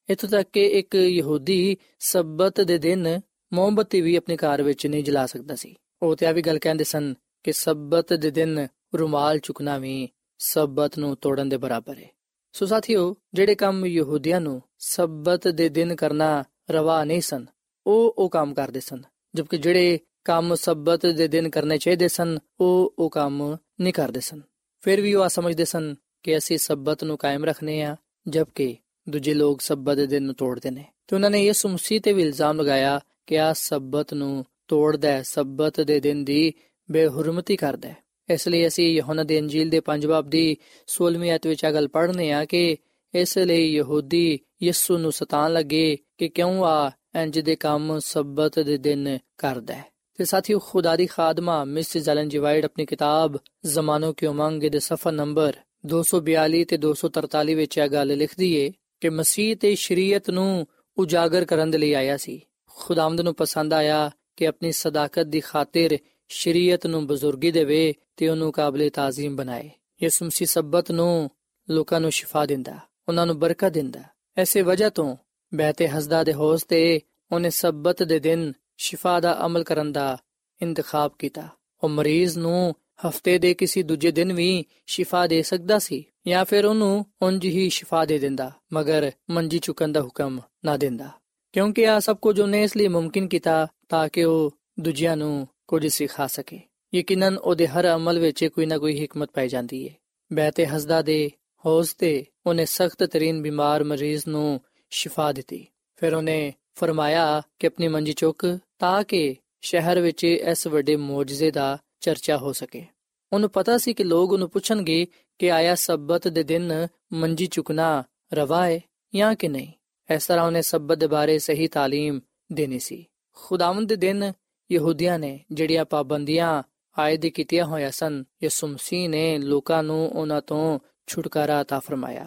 ਇਤੋਂ 0.10 0.30
ਤੱਕ 0.30 0.50
ਕਿ 0.54 0.66
ਇੱਕ 0.66 0.96
ਯਹੂਦੀ 0.96 1.78
ਸਬਤ 2.00 2.62
ਦੇ 2.62 2.78
ਦਿਨ 2.78 3.20
ਮੋਮਬਤੀ 3.54 4.02
ਵੀ 4.02 4.16
ਆਪਣੇ 4.16 4.36
ਘਰ 4.36 4.62
ਵਿੱਚ 4.62 4.88
ਨਹੀਂ 4.88 5.04
ਜਲਾ 5.04 5.26
ਸਕਦਾ 5.26 5.56
ਸੀ। 5.56 5.76
ਉਹ 6.02 6.16
ਤੇ 6.16 6.26
ਆ 6.26 6.32
ਵੀ 6.32 6.42
ਗੱਲ 6.42 6.60
ਕਹਿੰਦੇ 6.60 6.84
ਸਨ 6.84 7.14
ਕਿ 7.44 7.52
ਸਬਤ 7.54 8.14
ਦੇ 8.14 8.32
ਦਿਨ 8.32 8.68
ਰੁਮਾਲ 8.96 9.40
ਚੁਕਣਾ 9.40 9.78
ਵੀ 9.78 10.10
ਸਬਤ 10.38 10.98
ਨੂੰ 10.98 11.16
ਤੋੜਨ 11.16 11.50
ਦੇ 11.50 11.58
ਬਰਾਬਰ 11.58 11.98
ਹੈ 11.98 12.10
ਸੋ 12.54 12.66
ਸਾਥੀਓ, 12.66 13.16
ਜਿਹੜੇ 13.34 13.56
ਕੰਮ 13.56 13.86
ਯਹੂਦੀਆਂ 13.86 14.42
ਨੂੰ 14.42 14.62
ਸਬਤ 14.80 15.48
ਦੇ 15.48 15.70
ਦਿਨ 15.70 15.96
ਕਰਨਾ 15.96 16.44
ਰਵਾ 16.72 17.04
ਨਹੀਂ 17.04 17.22
ਸਨ, 17.22 17.46
ਉਹ 17.88 18.16
ਉਹ 18.18 18.30
ਕੰਮ 18.30 18.54
ਕਰਦੇ 18.54 18.80
ਸਨ, 18.80 19.02
ਜਦਕਿ 19.36 19.58
ਜਿਹੜੇ 19.58 20.00
ਕੰਮ 20.28 20.56
ਸਬਤ 20.56 21.06
ਦੇ 21.06 21.28
ਦਿਨ 21.28 21.50
ਕਰਨੇ 21.50 21.78
ਚਾਹੀਦੇ 21.78 22.08
ਸਨ, 22.08 22.40
ਉਹ 22.60 22.96
ਉਹ 23.00 23.10
ਕੰਮ 23.10 23.58
ਨਹੀਂ 23.82 23.94
ਕਰਦੇ 23.94 24.20
ਸਨ। 24.20 24.42
ਫਿਰ 24.82 25.02
ਵੀ 25.02 25.14
ਉਹ 25.14 25.24
ਆ 25.24 25.28
ਸਮਝਦੇ 25.28 25.66
ਸਨ 25.66 25.96
ਕਿ 26.24 26.38
ਅਸੀਂ 26.38 26.58
ਸਬਤ 26.58 27.04
ਨੂੰ 27.04 27.18
ਕਾਇਮ 27.18 27.46
ਰੱਖਨੇ 27.46 27.82
ਆ, 27.82 27.96
ਜਦਕਿ 28.28 28.76
ਦੂਜੇ 29.10 29.34
ਲੋਕ 29.34 29.62
ਸਬਤ 29.62 29.96
ਦੇ 29.96 30.08
ਦਿਨ 30.08 30.24
ਨੂੰ 30.24 30.36
ਤੋੜਦੇ 30.36 30.72
ਨੇ। 30.72 30.86
ਤੇ 31.08 31.16
ਉਹਨਾਂ 31.16 31.30
ਨੇ 31.30 31.44
ਯਿਸੂ 31.44 31.70
ਮਸੀਹ 31.70 32.02
ਤੇ 32.02 32.14
ਵੀ 32.14 32.22
ਇਲਜ਼ਾਮ 32.22 32.62
ਲਗਾਇਆ 32.62 33.00
ਕਿ 33.28 33.40
ਆ 33.40 33.54
ਸਬਤ 33.54 34.14
ਨੂੰ 34.14 34.46
ਤੋੜਦਾ 34.68 35.12
ਹੈ, 35.12 35.22
ਸਬਤ 35.22 35.82
ਦੇ 35.82 36.00
ਦਿਨ 36.00 36.26
ਦੀ 36.26 36.54
ਬੇਹੁਰਮਤੀ 36.92 37.56
ਕਰਦਾ 37.56 37.90
ਹੈ। 37.90 37.98
ਇਸ 38.30 38.48
ਲਈ 38.48 38.68
ਅਸੀਂ 38.68 38.94
ਯਹੋਨਾ 38.94 39.24
ਦੇ 39.24 39.40
ਅੰਜੀਲ 39.40 39.70
ਦੇ 39.70 39.80
5 39.80 40.06
ਬਾਬ 40.06 40.30
ਦੀ 40.30 40.58
16ਵੀਂ 40.88 41.32
ਆਇਤ 41.32 41.48
ਵਿੱਚ 41.48 41.66
ਆ 41.66 41.72
ਗੱਲ 41.72 41.88
ਪੜ੍ਹਨੇ 41.88 42.32
ਆ 42.32 42.46
ਕਿ 42.46 42.78
ਇਸ 43.16 43.38
ਲਈ 43.38 43.72
ਯਹੂਦੀ 43.74 44.40
ਯਿਸੂ 44.64 44.98
ਨੂੰ 44.98 45.12
ਸਤਾਨ 45.12 45.54
ਲੱਗੇ 45.54 45.98
ਕਿ 46.18 46.30
ਕਿਉਂ 46.30 46.66
ਆ 46.66 46.92
ਇੰਜ 47.16 47.40
ਦੇ 47.40 47.56
ਕੰਮ 47.56 48.00
ਸਬਤ 48.00 48.60
ਦੇ 48.60 48.78
ਦਿਨ 48.78 49.18
ਕਰਦਾ 49.38 49.74
ਹੈ। 49.74 49.97
ਤੇ 50.18 50.26
ਸਾਥੀਓ, 50.26 50.60
ਖੁਦਾ 50.60 50.96
ਦੀ 50.96 51.06
ਖਾਦਮਾ 51.06 51.64
ਮਿਸ 51.64 51.98
ਜ਼ਲਨ 51.98 52.30
ਜਵਾਈਡ 52.30 52.66
ਆਪਣੀ 52.66 52.86
ਕਿਤਾਬ 52.86 53.38
ਜ਼ਮਾਨੋ 53.66 54.14
ਕੀ 54.14 54.26
ਉਮੰਗ 54.26 54.64
ਦੇ 54.64 54.80
ਸਫਾ 54.80 55.12
ਨੰਬਰ 55.12 55.54
242 55.86 56.64
ਤੇ 56.64 56.78
243 56.78 57.54
ਵਿੱਚ 57.54 57.78
ਇਹ 57.78 57.88
ਗੱਲ 57.88 58.18
ਲਿਖਦੀ 58.18 58.56
ਏ 58.56 58.72
ਕਿ 59.02 59.10
ਮਸੀਹ 59.10 59.56
ਤੇ 59.56 59.76
ਸ਼ਰੀਅਤ 59.76 60.30
ਨੂੰ 60.30 60.68
ਉਜਾਗਰ 60.98 61.46
ਕਰਨ 61.46 61.72
ਦੇ 61.72 61.78
ਲਈ 61.78 61.94
ਆਇਆ 61.94 62.18
ਸੀ। 62.18 62.42
ਖੁਦਾਵੰਦ 62.76 63.22
ਨੂੰ 63.22 63.36
ਪਸੰਦ 63.36 63.74
ਆਇਆ 63.74 64.12
ਕਿ 64.36 64.48
ਆਪਣੀ 64.48 64.72
ਸਦਾਕਤ 64.72 65.24
ਦੀ 65.24 65.40
ਖਾਤਰ 65.40 65.98
ਸ਼ਰੀਅਤ 66.28 66.88
ਨੂੰ 66.88 67.08
ਬਜ਼ੁਰਗੀ 67.08 67.52
ਦੇਵੇ 67.52 67.94
ਤੇ 68.18 68.30
ਉਹਨੂੰ 68.30 68.52
ਕਾਬਲੇ 68.52 68.90
ਤਾਜ਼ੀਮ 68.90 69.36
ਬਣਾਏ। 69.36 69.70
ਯਿਸੂ 70.04 70.26
ਮਸੀਹ 70.26 70.48
ਸਬਤ 70.48 70.92
ਨੂੰ 70.92 71.30
ਲੋਕਾਂ 71.70 72.02
ਨੂੰ 72.02 72.12
ਸ਼ਿਫਾ 72.12 72.46
ਦਿੰਦਾ, 72.46 72.80
ਉਹਨਾਂ 73.08 73.26
ਨੂੰ 73.26 73.40
ਬਰਕਤ 73.40 73.70
ਦਿੰਦਾ। 73.70 74.04
ਐਸੇ 74.38 74.62
ਵਜ੍ਹਾ 74.62 74.90
ਤੋਂ 74.90 75.16
ਬਹਿਤੇ 75.54 75.88
ਹਸਦਾ 75.88 76.24
ਦੇ 76.24 76.34
ਹੌਸ 76.34 76.64
ਤੇ 76.64 77.00
ਉਹਨੇ 77.32 77.50
ਸਬਤ 77.50 78.04
ਦੇ 78.04 78.20
ਦਿਨ 78.20 78.54
ਸ਼ਿਫਾ 78.78 79.20
ਦਾ 79.20 79.46
ਅਮਲ 79.46 79.64
ਕਰਨ 79.64 79.92
ਦਾ 79.92 80.18
ਇੰਤਖਾਬ 80.62 81.12
ਕੀਤਾ। 81.20 81.48
ਉਹ 81.84 81.90
ਮਰੀਜ਼ 81.90 82.38
ਨੂੰ 82.38 82.76
ਹਫ਼ਤੇ 83.08 83.38
ਦੇ 83.38 83.54
ਕਿਸੇ 83.54 83.84
ਦੂਜੇ 83.84 84.12
ਦਿਨ 84.12 84.34
ਵੀ 84.34 84.66
ਸ਼ਿਫਾ 84.86 85.28
ਦੇ 85.28 85.42
ਸਕਦਾ 85.42 85.80
ਸੀ 85.80 86.06
ਜਾਂ 86.28 86.46
ਫਿਰ 86.46 86.66
ਉਹਨੂੰ 86.66 87.06
ਉਂਝ 87.22 87.46
ਹੀ 87.46 87.70
ਸ਼ਿਫਾ 87.70 88.06
ਦੇ 88.06 88.20
ਦਿੰਦਾ, 88.20 88.52
ਮਗਰ 88.74 89.12
ਮੰਜੀ 89.30 89.60
ਚੁਕਣ 89.60 89.92
ਦਾ 89.92 90.02
ਹੁਕਮ 90.02 90.40
ਨਾ 90.66 90.78
ਦਿੰਦਾ। 90.78 91.10
ਕਿਉਂਕਿ 91.54 91.88
ਆ 91.88 92.00
ਸਭ 92.00 92.18
ਕੁਝ 92.18 92.42
ਉਹਨੇ 92.42 92.64
ਇਸ 92.64 92.78
ਲਈ 92.78 92.88
ਮੁਮਕਿਨ 92.88 93.28
ਕੀਤਾ 93.28 93.68
ਤਾਂ 93.90 94.10
ਕਿ 94.10 94.24
ਉਹ 94.24 94.58
ਦੂਜਿਆਂ 94.80 95.18
ਨੂੰ 95.18 95.48
ਕੁਝ 95.68 95.88
ਸਿਖਾ 95.88 96.28
ਸਕੇ। 96.28 96.60
ਯਕੀਨਨ 96.96 97.38
ਉਹਦੇ 97.38 97.68
ਹਰ 97.68 97.96
ਅਮਲ 97.96 98.20
ਵਿੱਚ 98.20 98.46
ਕੋਈ 98.46 98.66
ਨਾ 98.66 98.78
ਕੋਈ 98.78 99.06
ਹਕਮਤ 99.06 99.32
ਪਾਈ 99.34 99.48
ਜਾਂਦੀ 99.48 99.90
ਹੈ 99.90 99.96
ਬਹਿਤੇ 100.34 100.68
ਹਸਦਾ 100.68 101.02
ਦੇ 101.02 101.32
ਹੌਸ 101.66 101.94
ਤੇ 101.94 102.26
ਉਹਨੇ 102.46 102.66
ਸਖਤ 102.66 103.04
ਤਰੀਨ 103.04 103.42
ਬਿਮਾਰ 103.42 103.84
ਮਰੀਜ਼ 103.84 104.24
ਨੂੰ 104.28 104.62
ਸ਼ਿਫਾ 104.90 105.32
ਦਿੱਤੀ। 105.32 105.68
ਫਿਰ 105.96 106.14
ਉਹਨੇ 106.14 106.54
ਫਰਮਾਇਆ 106.77 107.43
ਕਿ 107.59 107.67
ਆਪਣੀ 107.67 107.89
ਮੰਜੀ 107.89 108.13
ਚੁੱਕ 108.13 108.59
ਤਾਂ 108.79 109.05
ਕਿ 109.05 109.37
ਸ਼ਹਿਰ 109.61 110.01
ਵਿੱਚ 110.01 110.25
ਇਸ 110.25 110.67
ਵੱਡੇ 110.67 110.97
ਮੌਜਜ਼ੇ 110.97 111.51
ਦਾ 111.51 111.79
ਚਰਚਾ 112.01 112.37
ਹੋ 112.37 112.53
ਸਕੇ 112.53 112.87
ਉਹਨੂੰ 113.33 113.51
ਪਤਾ 113.51 113.79
ਸੀ 113.79 113.95
ਕਿ 113.95 114.05
ਲੋਕ 114.05 114.33
ਉਹਨੂੰ 114.33 114.51
ਪੁੱਛਣਗੇ 114.51 115.07
ਕਿ 115.39 115.53
ਆਇਆ 115.53 115.75
ਸਬਤ 115.75 116.29
ਦੇ 116.29 116.43
ਦਿਨ 116.43 116.89
ਮੰਜੀ 117.13 117.47
ਚੁਕਣਾ 117.47 118.05
ਰਵਾ 118.33 118.67
ਹੈ 118.67 118.81
ਜਾਂ 119.15 119.35
ਕਿ 119.35 119.49
ਨਹੀਂ 119.49 119.73
ਇਸ 120.15 120.27
ਤਰ੍ਹਾਂ 120.27 120.47
ਉਹਨੇ 120.47 120.63
ਸਬਤ 120.63 120.99
ਦੇ 120.99 121.07
ਬਾਰੇ 121.07 121.39
ਸਹੀ 121.39 121.67
تعلیم 121.67 122.21
ਦੇਣੀ 122.53 122.79
ਸੀ 122.79 123.07
ਖੁਦਾਵੰਦ 123.33 123.89
ਦੇ 123.89 123.97
ਦਿਨ 123.97 124.33
ਯਹੂਦੀਆਂ 124.73 125.19
ਨੇ 125.19 125.41
ਜਿਹੜੀਆਂ 125.53 125.85
ਪਾਬੰਦੀਆਂ 125.85 126.63
ਆਇਦ 126.99 127.27
ਕੀਤੀਆਂ 127.27 127.65
ਹੋਈਆਂ 127.65 127.91
ਸਨ 127.91 128.25
ਯਿਸੂ 128.43 128.67
ਮਸੀਹ 128.67 129.09
ਨੇ 129.09 129.39
ਲੋਕਾਂ 129.39 129.83
ਨੂੰ 129.83 130.09
ਉਹਨਾਂ 130.09 130.43
ਤੋਂ 130.43 130.79
ਛੁਟਕਾਰਾ 131.07 131.63
عطا 131.63 131.81
ਫਰਮਾਇਆ 131.81 132.27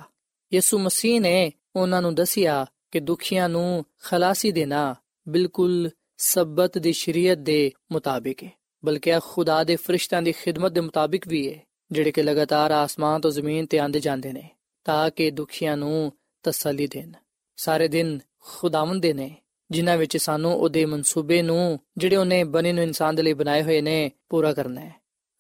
ਯਿਸੂ 0.54 0.80
ਮਸੀਹ 0.80 1.22
ਨੇ 1.22 1.52
ਉਹਨਾਂ 1.76 2.02
ਨੂੰ 2.02 2.16
ਦੱਸਿਆ 2.16 2.66
ਕਿ 2.91 3.01
ਦੁਖੀਆਂ 3.01 3.49
ਨੂੰ 3.49 3.85
ਖਲਾਸੀ 4.05 4.53
ਦੇਣਾ 4.53 4.95
ਬਿਲਕੁਲ 5.29 5.91
ਸਬਤ 6.17 6.79
ਦੀ 6.79 6.93
ਸ਼ਰੀਅਤ 6.93 7.39
ਦੇ 7.39 7.73
ਮੁਤਾਬਿਕ 7.93 8.45
ਹੈ, 8.45 8.51
ਬਲਕਿ 8.85 9.13
ਖੁਦਾ 9.21 9.65
ਦੇ 9.65 9.77
ਫਰਿਸ਼ਤਿਆਂ 9.77 10.23
ਦੀ 10.23 10.33
ਖਿਦਮਤ 10.33 10.73
ਦੇ 10.73 10.81
ਮੁਤਾਬਿਕ 10.81 11.29
ਵੀ 11.29 11.55
ਹੈ, 11.55 11.61
ਜਿਹੜੇ 11.93 12.13
ਕਿ 12.13 12.23
ਲਗਾਤਾਰ 12.23 12.71
ਆਸਮਾਨ 12.71 13.21
ਤੋਂ 13.21 13.31
ਜ਼ਮੀਨ 13.31 13.67
ਤੇ 13.67 13.79
ਆਂਦੇ 13.79 14.01
ਜਾਂਦੇ 14.01 14.33
ਨੇ, 14.33 14.49
ਤਾਂ 14.85 15.11
ਕਿ 15.11 15.31
ਦੁਖੀਆਂ 15.31 15.77
ਨੂੰ 15.77 16.13
ਤਸੱਲੀ 16.43 16.87
ਦੇਣ। 16.87 17.13
ਸਾਰੇ 17.57 17.89
ਦਿਨ 17.89 18.21
ਖੁਦਾਵੰਦ 18.41 19.03
ਦੇ 19.03 19.13
ਨੇ, 19.13 19.37
ਜਿਨ੍ਹਾਂ 19.71 19.97
ਵਿੱਚ 19.97 20.17
ਸਾਨੂੰ 20.17 20.55
ਉਹਦੇ 20.55 20.85
ਮਨਸੂਬੇ 20.85 21.43
ਨੂੰ, 21.43 21.79
ਜਿਹੜੇ 21.97 22.17
ਉਹਨੇ 22.17 22.45
ਬਣੇ 22.45 22.73
ਨੂੰ 22.73 22.85
ਇਨਸਾਨ 22.85 23.15
ਦੇ 23.15 23.23
ਲਈ 23.23 23.33
ਬਣਾਏ 23.33 23.63
ਹੋਏ 23.63 23.81
ਨੇ, 23.81 24.11
ਪੂਰਾ 24.29 24.53
ਕਰਨਾ 24.53 24.81
ਹੈ। 24.81 24.95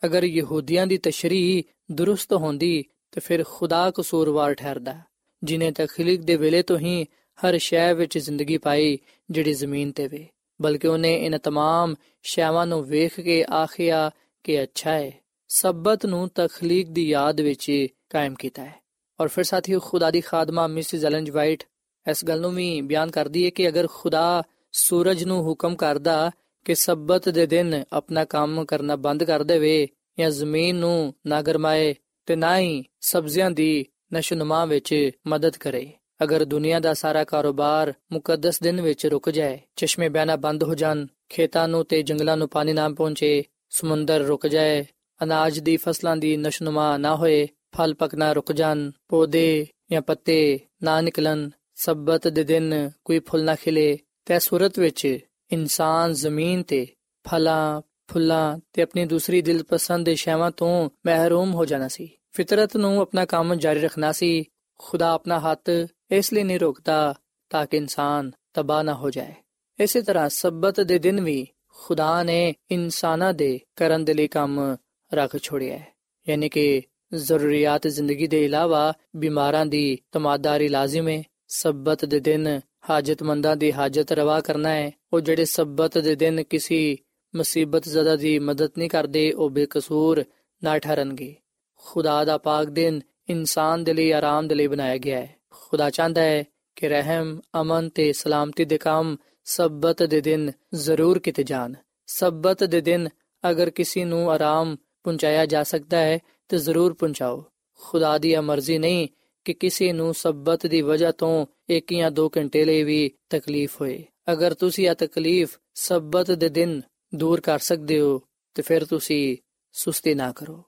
ਅਗਰ 0.04 0.24
ਯਹੂਦੀਆਂ 0.24 0.86
ਦੀ 0.86 0.98
ਤਸ਼ਰੀਹ 0.98 1.62
ਦਰੁਸਤ 1.92 2.32
ਹੁੰਦੀ, 2.32 2.84
ਤੇ 3.12 3.20
ਫਿਰ 3.20 3.44
ਖੁਦਾ 3.44 3.90
ਕਸੂਰਵਾਰ 3.90 4.54
ਠਹਿਰਦਾ 4.54 4.98
ਜਿਨੇ 5.42 5.70
ਤਖਲੀਕ 5.70 6.20
ਦੇ 6.20 6.36
ਵੇਲੇ 6.36 6.62
ਤੋਂ 6.62 6.78
ਹੀ 6.78 7.06
ਹਰ 7.39 7.57
ਸ਼ੈ 7.57 7.93
ਵਿੱਚ 7.93 8.17
ਜ਼ਿੰਦਗੀ 8.17 8.57
ਪਾਈ 8.57 8.97
ਜਿਹੜੀ 9.31 9.53
ਜ਼ਮੀਨ 9.53 9.91
ਤੇ 9.91 10.07
ਵੇ 10.07 10.27
ਬਲਕਿ 10.61 10.87
ਉਹਨੇ 10.87 11.13
ਇਹਨਾਂ 11.15 11.39
तमाम 11.49 11.95
ਸ਼ੈਵਾਂ 12.23 12.65
ਨੂੰ 12.67 12.83
ਵੇਖ 12.85 13.19
ਕੇ 13.19 13.43
ਆਖਿਆ 13.53 14.11
ਕਿ 14.43 14.63
ਅੱਛਾ 14.63 14.91
ਹੈ 14.91 15.11
ਸਬਤ 15.49 16.05
ਨੂੰ 16.05 16.29
ਤਖਲੀਕ 16.35 16.89
ਦੀ 16.89 17.09
ਯਾਦ 17.09 17.41
ਵਿੱਚ 17.41 17.87
ਕਾਇਮ 18.09 18.35
ਕੀਤਾ 18.35 18.65
ਹੈ 18.65 18.73
ਔਰ 19.19 19.27
ਫਿਰ 19.27 19.43
ਸਾਥੀ 19.43 19.79
ਖੁਦਾ 19.79 20.11
ਦੀ 20.11 20.21
ਖਾਦਮਾ 20.21 20.67
ਮਿਸਿਸ 20.67 21.05
ਐਲਨ 21.05 21.31
ਵਾਈਟ 21.31 21.63
ਇਸ 22.05 22.25
ਗੱਲ 22.25 22.41
ਨੂੰ 22.41 22.53
ਵੀ 22.53 22.81
ਬਿਆਨ 22.81 23.11
ਕਰਦੀ 23.11 23.45
ਹੈ 23.45 23.49
ਕਿ 23.49 23.67
ਅਗਰ 23.67 23.87
ਖੁਦਾ 23.87 24.43
ਸੂਰਜ 24.73 25.23
ਨੂੰ 25.23 25.41
ਹੁਕਮ 25.43 25.75
ਕਰਦਾ 25.75 26.31
ਕਿ 26.65 26.75
ਸਬਤ 26.75 27.29
ਦੇ 27.29 27.45
ਦਿਨ 27.45 27.83
ਆਪਣਾ 27.93 28.25
ਕੰਮ 28.25 28.65
ਕਰਨਾ 28.65 28.95
ਬੰਦ 28.95 29.23
ਕਰ 29.23 29.43
ਦੇਵੇ 29.43 29.87
ਜਾਂ 30.19 30.29
ਜ਼ਮੀਨ 30.29 30.75
ਨੂੰ 30.75 31.13
ਨਾ 31.27 31.41
ਗਰਮਾਏ 31.41 31.93
ਤੇ 32.25 32.35
ਨਾ 32.35 32.57
ਹੀ 32.59 32.83
ਸਬਜ਼ੀਆਂ 33.01 33.51
ਦੀ 33.51 33.85
ਨਸ਼ਨਮਾ 34.13 34.65
ਵਿੱਚ 34.65 35.11
ਮਦਦ 35.27 35.57
ਕਰੇ 35.57 35.91
ਅਗਰ 36.22 36.44
ਦੁਨੀਆ 36.44 36.80
ਦਾ 36.80 36.94
ਸਾਰਾ 36.94 37.24
ਕਾਰੋਬਾਰ 37.24 37.92
ਮੁਕੱਦਸ 38.12 38.60
ਦਿਨ 38.60 38.80
ਵਿੱਚ 38.80 39.06
ਰੁਕ 39.06 39.30
ਜਾਏ, 39.30 39.60
ਚਸ਼ਮੇ 39.76 40.08
ਬਹਿਣਾ 40.08 40.36
ਬੰਦ 40.36 40.64
ਹੋ 40.64 40.74
ਜਾਣ, 40.74 41.06
ਖੇਤਾਂ 41.28 41.68
ਨੂੰ 41.68 41.84
ਤੇ 41.84 42.02
ਜੰਗਲਾਂ 42.02 42.36
ਨੂੰ 42.36 42.48
ਪਾਣੀ 42.48 42.72
ਨਾ 42.72 42.88
ਪਹੁੰਚੇ, 42.88 43.44
ਸਮੁੰਦਰ 43.70 44.20
ਰੁਕ 44.20 44.46
ਜਾਏ, 44.46 44.86
ਅਨਾਜ 45.22 45.58
ਦੀ 45.58 45.76
ਫਸਲਾਂ 45.76 46.16
ਦੀ 46.16 46.36
ਨਸ਼ਨੁਮਾ 46.36 46.96
ਨਾ 46.96 47.16
ਹੋਏ, 47.16 47.48
ਫਲ 47.76 47.94
ਪਕਣਾ 47.94 48.32
ਰੁਕ 48.32 48.52
ਜਾਣ, 48.52 48.90
ਪੌਦੇ 49.08 49.66
ਜਾਂ 49.92 50.02
ਪੱਤੇ 50.02 50.60
ਨਾ 50.82 51.00
ਨਿਕਲਣ, 51.00 51.50
ਸਬਤ 51.74 52.28
ਦੇ 52.28 52.44
ਦਿਨ 52.44 52.90
ਕੋਈ 53.04 53.18
ਫੁੱਲ 53.18 53.44
ਨਾ 53.44 53.54
ਖਿਲੇ, 53.54 53.98
ਤੇ 54.24 54.38
ਸੂਰਤ 54.38 54.78
ਵਿੱਚ 54.78 55.18
ਇਨਸਾਨ 55.52 56.12
ਜ਼ਮੀਨ 56.12 56.62
ਤੇ 56.62 56.86
ਫਲਾਂ, 57.28 57.80
ਫੁੱਲਾਂ 58.12 58.58
ਤੇ 58.72 58.82
ਆਪਣੀ 58.82 59.06
ਦੂਸਰੀ 59.06 59.42
ਦਿਲ 59.42 59.62
ਪਸੰਦ 59.62 60.06
ਦੇ 60.06 60.14
ਸ਼ੈਵਾਂ 60.14 60.50
ਤੋਂ 60.50 60.90
ਮਹਿਰੂਮ 61.06 61.54
ਹੋ 61.54 61.64
ਜਾਣਾ 61.64 61.88
ਸੀ। 61.88 62.10
ਫਿਤਰਤ 62.32 62.76
ਨੂੰ 62.76 63.00
ਆਪਣਾ 63.00 63.24
ਕੰਮ 63.24 63.54
ਜਾਰੀ 63.54 63.80
ਰੱਖਣਾ 63.80 64.12
ਸੀ। 64.12 64.44
ਖੁਦਾ 64.78 65.10
ਆਪਣਾ 65.10 65.40
ਹੱਥ 65.40 65.70
ਇਸ 66.10 66.32
ਲਈ 66.32 66.42
ਨਹੀਂ 66.42 66.60
ਰੋਕਦਾ 66.60 67.14
ਤਾਂ 67.50 67.66
ਕਿ 67.66 67.76
ਇਨਸਾਨ 67.76 68.30
ਤਬਾਹ 68.54 68.84
ਨਾ 68.84 68.94
ਹੋ 68.94 69.10
ਜਾਏ। 69.10 69.34
ਇਸੇ 69.80 70.02
ਤਰ੍ਹਾਂ 70.02 70.28
ਸਬਤ 70.28 70.80
ਦੇ 70.80 70.98
ਦਿਨ 70.98 71.20
ਵੀ 71.20 71.46
ਖੁਦਾ 71.68 72.22
ਨੇ 72.22 72.54
ਇਨਸਾਨਾਂ 72.70 73.34
ਦੇ 73.34 73.60
ਕਰਨ 73.76 74.04
ਦੇ 74.04 74.14
ਲਈ 74.14 74.28
ਕੰਮ 74.28 74.76
ਰੱਖ 75.14 75.36
ਛੋੜਿਆ 75.36 75.78
ਹੈ। 75.78 75.86
ਯਾਨੀ 76.28 76.48
ਕਿ 76.48 76.82
ਜ਼ਰੂਰੀਅਤ 77.14 77.86
ਜ਼ਿੰਦਗੀ 77.86 78.26
ਦੇ 78.26 78.44
ਇਲਾਵਾ 78.44 78.92
ਬਿਮਾਰਾਂ 79.16 79.66
ਦੀ 79.66 79.98
ਤਮਾਦਾਰੀ 80.12 80.68
ਲਾਜ਼ਮ 80.68 81.08
ਹੈ। 81.08 81.22
ਸਬਤ 81.48 82.04
ਦੇ 82.04 82.20
ਦਿਨ 82.20 82.60
ਹਾਜਤਮੰਦਾਂ 82.90 83.56
ਦੀ 83.56 83.72
ਹਾਜਤ 83.72 84.12
ਰਵਾ 84.12 84.40
ਕਰਨਾ 84.40 84.68
ਹੈ। 84.68 84.92
ਉਹ 85.12 85.20
ਜਿਹੜੇ 85.20 85.44
ਸਬਤ 85.44 85.98
ਦੇ 85.98 86.14
ਦਿਨ 86.14 86.42
ਕਿਸੇ 86.42 86.96
ਮੁਸੀਬਤ 87.36 87.88
ਜ਼ਦਾ 87.88 88.16
ਦੀ 88.16 88.38
ਮਦਦ 88.38 88.70
ਨਹੀਂ 88.78 88.90
ਕਰਦੇ, 88.90 89.32
ਉਹ 89.32 89.50
ਬੇਕਸੂਰ 89.50 90.24
ਨਾ 90.64 90.78
ਠਹਿਰਨਗੇ। 90.78 91.36
ਖੁਦਾ 91.76 92.24
ਦਾ 92.24 92.38
ਪਾਕ 92.38 92.66
ਦਿਨ 92.66 93.00
ਇਨਸਾਨ 93.28 93.84
ਦੇ 93.84 93.92
ਲਈ 93.92 94.10
ਆਰਾਮ 94.10 94.48
ਦੇ 94.48 94.54
ਲਈ 94.54 94.66
ਬਣਾਇਆ 94.66 94.98
ਗਿਆ 94.98 95.20
ਹੈ। 95.20 95.39
ਖੁਦਾ 95.50 95.90
ਚਾਹੁੰਦਾ 95.90 96.20
ਹੈ 96.20 96.44
ਕਿ 96.76 96.88
ਰਹਿਮ, 96.88 97.40
ਅਮਨ 97.60 97.88
ਤੇ 97.88 98.12
ਸਲਾਮਤੀ 98.12 98.64
ਦੇ 98.64 98.78
ਕੰਮ 98.78 99.16
ਸਬਤ 99.44 100.02
ਦੇ 100.02 100.20
ਦਿਨ 100.20 100.52
ਜ਼ਰੂਰ 100.74 101.18
ਕੀਤੇ 101.18 101.42
ਜਾਣ। 101.42 101.74
ਸਬਤ 102.06 102.64
ਦੇ 102.64 102.80
ਦਿਨ 102.80 103.08
ਅਗਰ 103.50 103.70
ਕਿਸੇ 103.70 104.04
ਨੂੰ 104.04 104.30
ਆਰਾਮ 104.30 104.76
ਪਹੁੰਚਾਇਆ 105.04 105.46
ਜਾ 105.46 105.62
ਸਕਦਾ 105.62 105.98
ਹੈ, 105.98 106.18
ਤੇ 106.48 106.58
ਜ਼ਰੂਰ 106.58 106.94
ਪਹੁੰਚਾਓ। 106.94 107.44
ਖੁਦਾ 107.78 108.18
ਦੀ 108.18 108.36
ਮਰਜ਼ੀ 108.36 108.78
ਨਹੀਂ 108.78 109.08
ਕਿ 109.44 109.52
ਕਿਸੇ 109.52 109.92
ਨੂੰ 109.92 110.14
ਸਬਤ 110.14 110.66
ਦੀ 110.66 110.82
ਵਜ੍ਹਾ 110.82 111.12
ਤੋਂ 111.12 111.46
ਇੱਕ 111.68 111.92
ਜਾਂ 111.92 112.10
ਦੋ 112.10 112.30
ਘੰਟੇ 112.36 112.64
ਲਈ 112.64 112.82
ਵੀ 112.82 113.10
ਤਕਲੀਫ 113.30 113.80
ਹੋਏ। 113.80 114.04
ਅਗਰ 114.32 114.54
ਤੁਸੀਂ 114.54 114.90
ਇਹ 114.90 114.94
ਤਕਲੀਫ 114.94 115.58
ਸਬਤ 115.74 116.30
ਦੇ 116.30 116.48
ਦਿਨ 116.48 116.82
ਦੂਰ 117.14 117.40
ਕਰ 117.40 117.58
ਸਕਦੇ 117.58 118.00
ਹੋ, 118.00 118.22
ਤੇ 118.54 118.62
ਫਿਰ 118.62 118.84
ਤੁਸੀਂ 118.84 119.36
ਸੁਸਤੀ 119.72 120.14
ਨਾ 120.14 120.32
ਕਰੋ। 120.32 120.64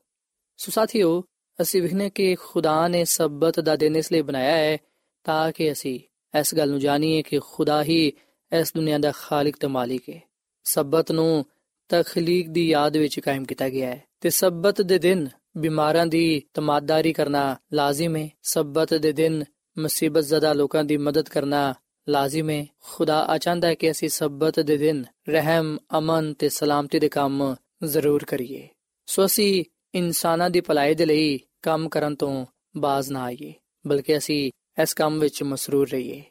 ਸੋ 0.57 0.71
ਸਾਥੀਓ 0.71 1.25
ਅਸੀਂ 1.61 1.83
ਵਿਖਨੇ 1.83 2.11
ਕਿ 2.11 2.35
ਖੁਦਾ 2.35 2.89
ਨੇ 2.89 3.05
ਸਬਤ 3.05 3.61
ਦਾ 3.61 3.77
ਦਿਨ 3.77 3.97
ਇਸ 3.97 4.13
ਲਈ 4.13 4.23
ਬਣਾਇਆ 4.23 4.57
ਹੈ 4.57 4.79
ਤਾਂ 5.25 5.53
ਕਿ 5.53 5.73
ਅਸੀਂ 5.73 6.01
ਇਸ 6.41 6.55
ਗੱਲ 6.55 6.71
ਨੂੰ 6.71 6.81
ਜਾਣੀਏ 6.81 7.23
ਕਿ 7.23 7.41
ਖੁਦਾ 7.51 7.83
ਹੀ 7.83 8.13
ਇਸ 8.61 8.73
ਦੁਨੀਆ 8.75 8.99
ਦਾ 8.99 9.13
ਖਾਲਕ 9.13 9.57
ਤੇ 9.57 9.67
ਮਾਲਿਕ 9.67 10.09
ਹੈ। 10.11 10.21
ਸਬਤ 10.65 11.13
ਨੂੰ 11.13 11.47
ਤਖਲੀਕ 11.89 12.49
ਦੀ 12.49 12.69
ਯਾਦ 12.69 12.97
ਵਿੱਚ 12.97 13.21
ਕਾਇਮ 13.21 13.45
ਕੀਤਾ 13.45 13.69
ਗਿਆ 13.69 13.91
ਹੈ 13.91 14.03
ਤੇ 14.21 14.31
ਸਬਤ 14.31 14.83
ਦੇ 14.83 14.99
ਦਿਨ 14.99 15.29
ਬਿਮਾਰਾਂ 15.57 16.07
ਦੀ 16.07 16.43
ਤਮਾਦਾਰੀ 16.55 17.13
ਕਰਨਾ 17.13 17.57
ਲਾਜ਼ਮ 17.73 18.17
ਹੈ। 18.17 18.29
ਸਬਤ 18.43 18.95
ਦੇ 18.95 19.13
ਦਿਨ 19.13 19.45
ਮੁਸੀਬਤ 19.79 20.25
ਜ਼ਦਾ 20.25 20.53
ਲੋਕਾਂ 20.53 20.85
ਦੀ 20.85 20.97
ਮਦਦ 20.97 21.29
ਕਰਨਾ 21.29 21.75
ਲਾਜ਼ਮ 22.09 22.51
ਹੈ। 22.51 22.67
ਖੁਦਾ 22.81 23.25
ਆਚਾਂਦਾ 23.27 23.69
ਹੈ 23.69 23.75
ਕਿ 23.75 23.91
ਅਸੀਂ 23.91 24.09
ਸਬਤ 24.09 24.61
ਦੇ 24.61 24.77
ਦਿਨ 24.77 25.05
ਰਹਿਮ, 25.29 25.79
ਅਮਨ 25.99 26.35
ਤੇ 26.35 26.49
ਸਲਾਮਤੀ 26.49 26.99
ਦੇ 26.99 27.09
ਕੰਮ 27.09 27.57
ਜ਼ਰੂਰ 27.85 28.25
ਕਰੀਏ। 28.25 28.69
ਸੋ 29.07 29.25
ਅਸੀਂ 29.25 29.65
ਇਨਸਾਨਾਂ 29.95 30.51
ਦੀ 30.51 30.61
ਭਲਾਈ 30.61 30.95
ਦੇ 30.95 31.07
ਲਈ 31.07 31.41
ਕੰਮ 31.63 31.89
ਕਰਨ 31.89 32.15
ਤੋਂ 32.15 32.47
ਬਾਜ਼ 32.77 33.13
ਨਾ 33.13 33.23
ਆਈਏ, 33.23 33.53
ਬਲਕਿ 33.87 34.17
ਅਸੀਂ 34.17 34.51
ਇਸ 34.83 34.95
ਕੰਮ 34.95 35.19
ਵਿੱਚ 35.19 35.43
ਮਸਰੂਰ 35.43 35.91
ਰਹੀਏ। 35.91 36.23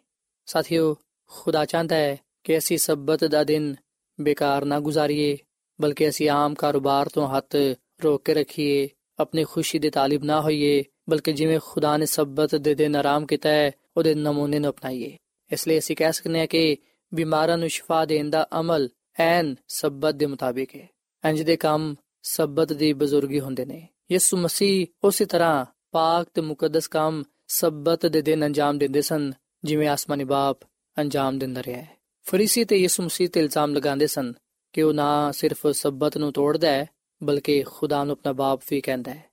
ਸਾਥੀਓ, 0.45 0.95
ਖੁਦਾ 1.27 1.65
ਚਾਹੁੰਦਾ 1.65 1.95
ਹੈ 1.95 2.17
ਕਿ 2.43 2.57
ਅਸੀਂ 2.57 2.77
ਸਬਤ 2.77 3.25
ਦਾ 3.25 3.43
ਦਿਨ 3.43 3.75
ਬੇਕਾਰ 4.21 4.65
ਨਾ 4.65 4.79
ਗੁਜ਼ਾਰੀਏ, 4.79 5.37
ਬਲਕਿ 5.81 6.09
ਅਸੀਂ 6.09 6.29
ਆਮ 6.29 6.55
ਕਾਰੋਬਾਰ 6.55 7.09
ਤੋਂ 7.09 7.27
ਹੱਥ 7.27 7.55
ਰੋਕ 8.03 8.23
ਕੇ 8.23 8.33
ਰੱਖੀਏ, 8.33 8.89
ਆਪਣੀ 9.19 9.43
ਖੁਸ਼ੀ 9.43 9.79
ਦੇ 9.79 9.89
ਤਾਲਿਬ 9.89 10.23
ਨਾ 10.23 10.41
ਹੋਈਏ, 10.41 10.83
ਬਲਕਿ 11.09 11.33
ਜਿਵੇਂ 11.33 11.59
ਖੁਦਾ 11.63 11.97
ਨੇ 11.97 12.05
ਸਬਤ 12.05 12.55
ਦੇ 12.55 12.75
ਦਿਨ 12.75 12.95
ਆਰਾਮ 12.95 13.25
ਕੀਤਾ 13.25 13.49
ਹੈ, 13.49 13.71
ਉਹਦੇ 13.97 14.15
ਨਮੂਨੇ 14.15 14.59
ਨੂੰ 14.59 14.69
ਅਪਣਾਈਏ। 14.69 15.17
ਇਸ 15.51 15.67
ਲਈ 15.67 15.79
ਅਸੀਂ 15.79 15.95
ਕਹਿ 15.95 16.13
ਸਕਨੇ 16.13 16.39
ਹਾਂ 16.39 16.47
ਕਿ 16.47 16.77
ਬਿਮਾਰਾਂ 17.13 17.57
ਨੂੰ 17.57 17.69
ਸ਼ਿਫਾ 17.69 18.05
ਦੇਣ 18.05 18.29
ਦਾ 18.29 18.47
ਅਮਲ 18.59 18.89
ਐਨ 19.19 19.55
ਸਬਤ 19.67 20.15
ਦੇ 20.15 20.25
ਮੁਤਾਬਿਕ 20.25 20.75
ਹੈ। 20.75 20.89
ਇੰਜ 21.29 21.41
ਦੇ 21.41 21.57
ਕੰਮ 21.57 21.95
ਸਬਤ 22.22 22.72
ਦੀ 22.72 22.92
ਬਜ਼ੁਰਗੀ 22.92 23.40
ਹੁੰਦੇ 23.40 23.64
ਨੇ 23.64 23.86
ਯਿਸੂ 24.12 24.36
ਮਸੀਹ 24.36 24.86
ਉਸੇ 25.04 25.24
ਤਰ੍ਹਾਂ 25.24 25.64
ਪਾਕ 25.90 26.28
ਤੇ 26.34 26.40
ਮੁਕੱਦਸ 26.40 26.88
ਕੰਮ 26.88 27.22
ਸਬਤ 27.48 28.06
ਦੇ 28.06 28.22
ਦਿਨ 28.22 28.46
ਅੰਜਾਮ 28.46 28.78
ਦਿੰਦੇ 28.78 29.00
ਸਨ 29.00 29.32
ਜਿਵੇਂ 29.64 29.88
ਆਸਮਾਨੀ 29.88 30.24
ਬਾਪ 30.24 30.58
ਅੰਜਾਮ 30.96 31.38
ਦਿੰਦਾ 31.38 31.62
ਰਿਹਾ 31.62 31.78
ਹੈ 31.78 31.96
ਫਰੀਸੀ 32.26 32.64
ਤੇ 32.64 32.76
ਯਿਸੂ 32.76 33.02
ਮਸੀਹ 33.02 33.28
ਤੇ 33.28 33.40
ਇਲਜ਼ਾਮ 33.40 33.74
ਲਗਾਉਂਦੇ 33.74 34.06
ਸਨ 34.06 34.32
ਕਿ 34.72 34.82
ਉਹ 34.82 34.92
ਨਾ 34.92 35.32
ਸਿਰਫ 35.32 35.66
ਸਬਤ 35.66 36.16
ਨੂੰ 36.18 36.32
ਤੋੜਦਾ 36.32 36.70
ਹੈ 36.70 36.86
ਬਲਕਿ 37.22 37.62
ਖੁਦਾ 37.62 38.04
ਨੂੰ 38.04 38.12
ਆਪਣਾ 38.12 38.32
ਬਾਪ 38.32 38.60
ਵੀ 38.70 38.80
ਕਹਿੰਦਾ 38.80 39.14
ਹੈ 39.14 39.24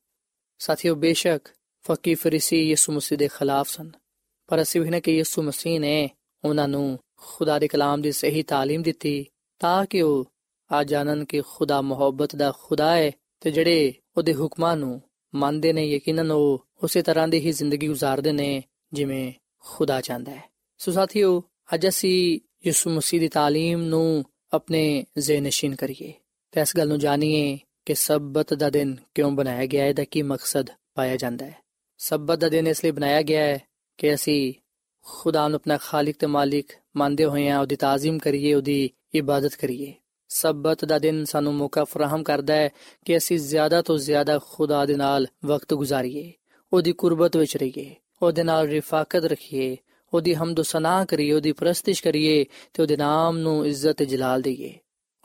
ਸਾਥੀਓ 0.59 0.95
ਬੇਸ਼ੱਕ 0.95 1.49
ਫਕੀ 1.85 2.15
ਫਰੀਸੀ 2.15 2.61
ਯਿਸੂ 2.69 2.93
ਮਸੀਹ 2.93 3.17
ਦੇ 3.17 3.27
ਖਿਲਾਫ 3.27 3.67
ਸਨ 3.67 3.91
ਪਰ 4.47 4.61
ਅਸੀਂ 4.61 4.81
ਵੀ 4.81 4.89
ਨੇ 4.89 5.01
ਕਿ 5.01 5.15
ਯਿਸੂ 5.17 5.41
ਮਸੀਹ 5.41 5.79
ਨੇ 5.79 6.09
ਉਹਨਾਂ 6.43 6.67
ਨੂੰ 6.67 6.99
ਖੁਦਾ 7.17 7.59
ਦੇ 7.59 7.67
ਕਲਾਮ 7.67 8.01
ਦੀ 8.01 8.11
ਸਹੀ 8.11 8.41
تعلیم 8.41 8.83
ਦਿੱਤੀ 8.83 9.25
ਤਾਂ 9.59 9.85
ਕਿ 9.85 10.01
ਉਹ 10.01 10.25
ਆ 10.72 10.84
ਜਾਣਨ 10.84 11.24
ਕਿ 11.24 11.42
ਖੁਦਾ 11.48 11.82
ਮੁਹੱਬਤ 11.82 12.36
ਦਾ 12.36 12.52
ਖੁਦਾ 12.62 12.96
ਹੈ 12.96 13.12
ਤੇ 13.40 13.50
ਜਿਹੜੇ 13.50 13.94
ਉਹਦੇ 14.16 14.34
ਹੁਕਮਾਂ 14.34 14.76
ਨੂੰ 14.76 15.02
ਮੰਨਦੇ 15.34 15.72
ਨੇ, 15.72 15.86
ਯਕੀਨਨ 15.86 16.30
ਉਹ 16.30 16.66
ਉਸੇ 16.82 17.02
ਤਰ੍ਹਾਂ 17.02 17.28
ਦੀ 17.28 17.38
ਹੀ 17.38 17.52
ਜ਼ਿੰਦਗੀ 17.52 17.88
گزارਦੇ 17.88 18.32
ਨੇ 18.32 18.62
ਜਿਵੇਂ 18.92 19.32
ਖੁਦਾ 19.58 20.00
ਚਾਹੁੰਦਾ 20.00 20.34
ਹੈ। 20.34 20.42
ਸੋ 20.78 20.92
ਸਾਥੀਓ, 20.92 21.42
ਅੱਜ 21.74 21.88
ਅਸੀਂ 21.88 22.40
ਯਿਸੂ 22.66 22.90
ਮਸੀਹ 22.90 23.20
ਦੀ 23.20 23.26
تعلیم 23.26 23.84
ਨੂੰ 23.84 24.24
ਆਪਣੇ 24.52 25.04
ਜ਼ਿਹਨਸ਼ੀਨ 25.18 25.74
ਕਰੀਏ 25.74 26.12
ਤੇ 26.52 26.60
ਇਸ 26.60 26.76
ਗੱਲ 26.76 26.88
ਨੂੰ 26.88 26.98
ਜਾਣੀਏ 26.98 27.58
ਕਿ 27.86 27.94
ਸਬਤ 27.94 28.54
ਦਾ 28.54 28.70
ਦਿਨ 28.70 28.96
ਕਿਉਂ 29.14 29.30
ਬਣਾਇਆ 29.30 29.66
ਗਿਆ 29.66 29.84
ਹੈ 29.84 29.92
ਦਾ 29.92 30.04
ਕੀ 30.04 30.22
ਮਕਸਦ 30.22 30.70
ਪਾਇਆ 30.94 31.16
ਜਾਂਦਾ 31.16 31.46
ਹੈ। 31.46 31.56
ਸਬਤ 31.98 32.38
ਦਾ 32.38 32.48
ਦਿਨ 32.48 32.66
ਇਸ 32.66 32.84
ਲਈ 32.84 32.90
ਬਣਾਇਆ 32.90 33.22
ਗਿਆ 33.22 33.42
ਹੈ 33.42 33.58
ਕਿ 33.98 34.14
ਅਸੀਂ 34.14 34.54
ਖੁਦਾ 35.04 35.48
ਨੂੰ 35.48 35.56
ਆਪਣਾ 35.56 35.76
ਖਾਲਕ 35.76 36.14
ਤੇ 36.18 36.26
ਮਾਲਿਕ 36.26 36.72
ਮੰਨਦੇ 36.96 37.24
ਹੋਏ 37.24 37.48
ਆ 37.48 37.60
ਉਹਦੀ 37.60 37.76
ਤਾਜ਼ੀਮ 37.76 38.18
ਕਰੀਏ, 38.18 38.54
ਉਹਦੀ 38.54 38.90
ਇਬਾਦਤ 39.14 39.54
ਕਰੀਏ। 39.54 39.94
ਸਬਤ 40.28 40.84
ਦਾ 40.84 40.98
ਦਿਨ 40.98 41.24
ਸਾਨੂੰ 41.24 41.54
ਮੌਕਾ 41.54 41.84
ਫਰਾਹਮ 41.84 42.22
ਕਰਦਾ 42.22 42.54
ਹੈ 42.54 42.70
ਕਿ 43.04 43.16
ਅਸੀਂ 43.16 43.38
ਜ਼ਿਆਦਾ 43.38 43.82
ਤੋਂ 43.82 43.98
ਜ਼ਿਆਦਾ 43.98 44.38
ਖੁਦਾ 44.50 44.86
ਦੇ 44.86 44.94
ਨਾਲ 44.94 45.26
ਵਕਤ 45.44 45.74
ਗੁਜ਼ਾਰੀਏ, 45.74 46.32
ਉਹਦੀ 46.72 46.92
ਕੁਰਬਤ 46.92 47.36
ਵਿੱਚ 47.36 47.56
ਰਹੀਏ, 47.56 47.94
ਉਹਦੇ 48.22 48.42
ਨਾਲ 48.42 48.66
ਰਿਫਾਕਤ 48.66 49.24
ਰੱਖੀਏ, 49.24 49.76
ਉਹਦੀ 50.14 50.34
ਹਮਦ 50.34 50.62
ਸਨਾ 50.62 51.04
ਕਰੀਏ, 51.04 51.32
ਉਹਦੀ 51.32 51.52
ਪ੍ਰਸਤਿਸ਼ 51.52 52.02
ਕਰੀਏ 52.02 52.44
ਤੇ 52.74 52.82
ਉਹਦੇ 52.82 52.96
ਨਾਮ 52.96 53.38
ਨੂੰ 53.38 53.66
ਇੱਜ਼ਤ 53.66 53.92
ਤੇ 53.92 54.06
ਜਲਾਲ 54.06 54.42
ਦਈਏ। 54.42 54.74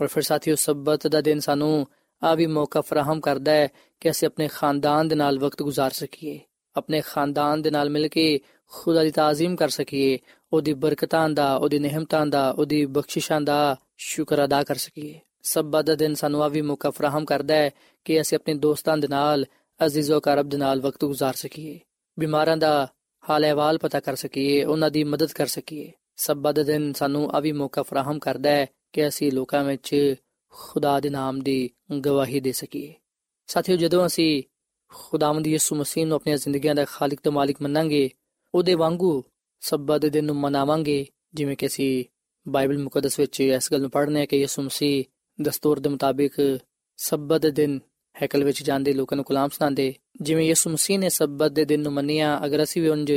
ਔਰ 0.01 0.07
ਫਿਰ 0.07 0.23
ਸਾਥੀਓ, 0.23 0.55
ਸਬਤ 0.55 1.07
ਦਾ 1.07 1.21
ਦਿਨ 1.21 1.39
ਸਾਨੂੰ 1.39 1.87
ਆ 2.23 2.35
ਵੀ 2.35 2.47
ਮੌਕਾ 2.47 2.81
ਫਰਾਹਮ 2.81 3.19
ਕਰਦਾ 3.19 3.51
ਹੈ 3.51 3.67
ਕਿ 3.99 4.09
ਅਸੀਂ 4.09 4.27
ਆਪਣੇ 4.27 4.47
ਖਾਨਦਾਨ 4.47 5.07
ਦੇ 5.07 5.15
ਨਾਲ 5.15 5.39
ਵਕਤ 5.39 5.63
ਗੁਜ਼ਾਰ 5.63 5.91
ਸਕੀਏ, 5.91 6.39
ਆਪਣੇ 6.75 7.01
ਖਾਨਦਾਨ 7.01 7.61
ਦੇ 7.61 7.71
ਨਾਲ 7.71 7.89
ਮਿਲ 7.89 8.07
ਕੇ 8.07 8.39
ਖੁਦਾ 8.71 9.03
ਦੀ 9.03 9.11
ਤਾਜ਼ੀਮ 9.11 9.55
ਕਰ 9.55 9.69
ਸਕੀਏ 9.69 10.19
ਉਹਦੀ 10.53 10.73
ਬਰਕਤਾਂ 10.73 11.29
ਦਾ, 11.29 11.55
ਉਹਦੀ 11.55 11.79
ਨਿਹਮਤਾਂ 11.79 12.25
ਦਾ, 12.25 12.51
ਉਹਦੀ 12.51 12.85
ਬਖਸ਼ਿਸ਼ਾਂ 12.85 13.41
ਦਾ 13.41 13.75
ਸ਼ੁਕਰ 13.97 14.45
ਅਦਾ 14.45 14.63
ਕਰ 14.63 14.75
ਸਕੀਏ। 14.75 15.19
ਸਬਤ 15.43 15.85
ਦਾ 15.85 15.95
ਦਿਨ 15.95 16.15
ਸਾਨੂੰ 16.15 16.43
ਆ 16.43 16.47
ਵੀ 16.47 16.61
ਮੌਕਾ 16.61 16.89
ਫਰਾਹਮ 16.89 17.25
ਕਰਦਾ 17.25 17.53
ਹੈ 17.53 17.71
ਕਿ 18.05 18.21
ਅਸੀਂ 18.21 18.37
ਆਪਣੇ 18.37 18.53
ਦੋਸਤਾਂ 18.53 18.97
ਦੇ 18.97 19.07
ਨਾਲ, 19.07 19.45
ਅਜ਼ੀਜ਼ੋ 19.85 20.19
ਕਰਬ 20.19 20.49
ਦੇ 20.49 20.57
ਨਾਲ 20.57 20.81
ਵਕਤ 20.81 21.05
ਗੁਜ਼ਾਰ 21.05 21.33
ਸਕੀਏ। 21.33 21.79
ਬਿਮਾਰਾਂ 22.19 22.57
ਦਾ 22.57 22.87
ਹਾਲ 23.29 23.43
ਅਹਿਵਾਲ 23.43 23.77
ਪਤਾ 23.77 23.99
ਕਰ 23.99 24.15
ਸਕੀਏ, 24.15 24.63
ਉਹਨਾਂ 24.63 24.91
ਦੀ 24.91 25.03
ਮਦਦ 25.03 25.31
ਕਰ 25.31 25.47
ਸਕੀਏ। 25.47 25.91
ਸਬਤ 26.15 26.55
ਦਾ 26.55 26.63
ਦਿਨ 26.63 26.93
ਸਾਨੂੰ 26.93 27.31
ਆ 27.31 27.39
ਵੀ 27.39 27.51
ਮੌਕਾ 27.51 27.81
ਫਰਾਹਮ 27.81 28.19
ਕਰਦਾ 28.19 28.49
ਹੈ 28.49 28.67
ਕਿ 28.93 29.07
ਅਸੀਂ 29.07 29.31
ਲੋਕਾਂ 29.31 29.63
ਵਿੱਚ 29.63 30.15
ਖੁਦਾ 30.49 30.99
ਦੇ 30.99 31.09
ਨਾਮ 31.09 31.41
ਦੀ 31.41 31.69
ਗਵਾਹੀ 32.05 32.39
ਦੇ 32.39 32.51
ਸਕੀਏ। 32.51 32.93
ਸਾਥੀਓ, 33.47 33.75
ਜਦੋਂ 33.75 34.05
ਅਸੀਂ 34.05 34.43
ਖੁਦਾਵੰਦ 34.93 35.47
ਯਿਸੂ 35.47 35.75
ਮਸੀਹ 35.75 36.07
ਨੂੰ 36.07 36.15
ਆਪਣੀਆਂ 36.15 36.37
ਜ਼ਿੰਦਗੀਆਂ 36.37 36.75
ਦਾ 36.75 36.85
ਖਾਲਕ 36.85 37.19
ਤੇ 37.23 37.29
ਮਾਲਿਕ 37.29 37.61
ਮੰਨਾਂਗੇ, 37.61 38.09
ਉਹਦੇ 38.55 38.73
ਵਾਂਗੂ 38.73 39.23
ਸਬਤ 39.63 40.01
ਦੇ 40.01 40.09
ਦਿਨ 40.09 40.25
ਨੂੰ 40.25 40.35
ਮਨਾਵਾਂਗੇ, 40.35 41.05
ਜਿਵੇਂ 41.33 41.57
ਕਿ 41.57 41.67
ਅਸੀਂ 41.67 42.05
ਬਾਈਬਲ 42.47 42.77
ਮੁਕੱਦਸ 42.77 43.19
ਵਿੱਚ 43.19 43.41
ਇਸ 43.41 43.71
ਗੱਲ 43.71 43.81
ਨੂੰ 43.81 43.91
ਪੜ੍ਹਨੇ 43.91 44.21
ਆ 44.21 44.25
ਕਿ 44.25 44.37
ਯਿਸੂ 44.37 44.61
ਮਸੀਹ 44.61 45.03
ਦਸਤੂਰ 45.41 45.79
ਦੇ 45.79 45.89
ਮੁਤਾਬਿਕ 45.89 46.59
ਸਬਤ 46.97 47.41
ਦੇ 47.41 47.51
ਦਿਨ 47.51 47.79
ਹੈਕਲ 48.21 48.43
ਵਿੱਚ 48.43 48.63
ਜਾਂਦੇ, 48.63 48.93
ਲੋਕਾਂ 48.93 49.15
ਨੂੰ 49.15 49.25
ਕਲਾਮ 49.25 49.49
ਸੁਣਾਉਂਦੇ। 49.49 49.95
ਜਿਵੇਂ 50.21 50.45
ਯਿਸੂ 50.45 50.69
ਮਸੀਹ 50.69 50.99
ਨੇ 50.99 51.09
ਸਬਤ 51.09 51.51
ਦੇ 51.51 51.65
ਦਿਨ 51.65 51.79
ਨੂੰ 51.79 51.93
ਮੰਨਿਆ, 51.93 52.45
ਅਗਰ 52.45 52.63
ਅਸੀਂ 52.63 52.81
ਵੀ 52.81 52.87
ਉਂਝ 52.87 53.13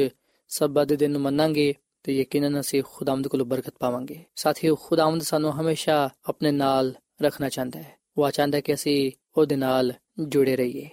ਸਬਤ 0.49 0.87
ਦੇ 0.87 0.97
ਦਿਨ 0.97 1.11
ਨੂੰ 1.11 1.21
ਮੰਨਾਂਗੇ, 1.21 1.75
ਤੇ 2.03 2.21
ਯਕੀਨਨ 2.21 2.61
ਅਸੀਂ 2.61 2.83
ਖੁਦਾਵੰਦ 2.87 3.29
ਕੋਲੋਂ 3.29 3.47
ਬਰਕਤ 3.47 3.75
ਪਾਵਾਂਗੇ। 3.79 4.25
ਸਾਥੀਓ, 4.35 4.75
ਖੁਦਾਵੰਦ 4.75 5.23
ਸਾਨੂੰ 5.23 5.61
ਹਮੇਸ਼ਾ 5.61 6.11
ਆਪਣੇ 6.29 6.51
ਨਾਲ 6.51 6.95
ਰੱਖਣਾ 7.23 7.49
ਚਾਹੁੰਦਾ 7.49 7.83
ਹੈ। 7.83 7.99
ਉਹ 8.17 8.31
ਚਾਹੁੰਦਾ 8.31 8.61
ਕਿ 8.61 8.75
ਅਸੀਂ 8.75 9.13
ਉਹਦੇ 9.37 9.57
ਨਾਲ 9.57 9.93
ਜੁੜੇ 10.19 10.57
ਰਹੀਏ। 10.57 10.89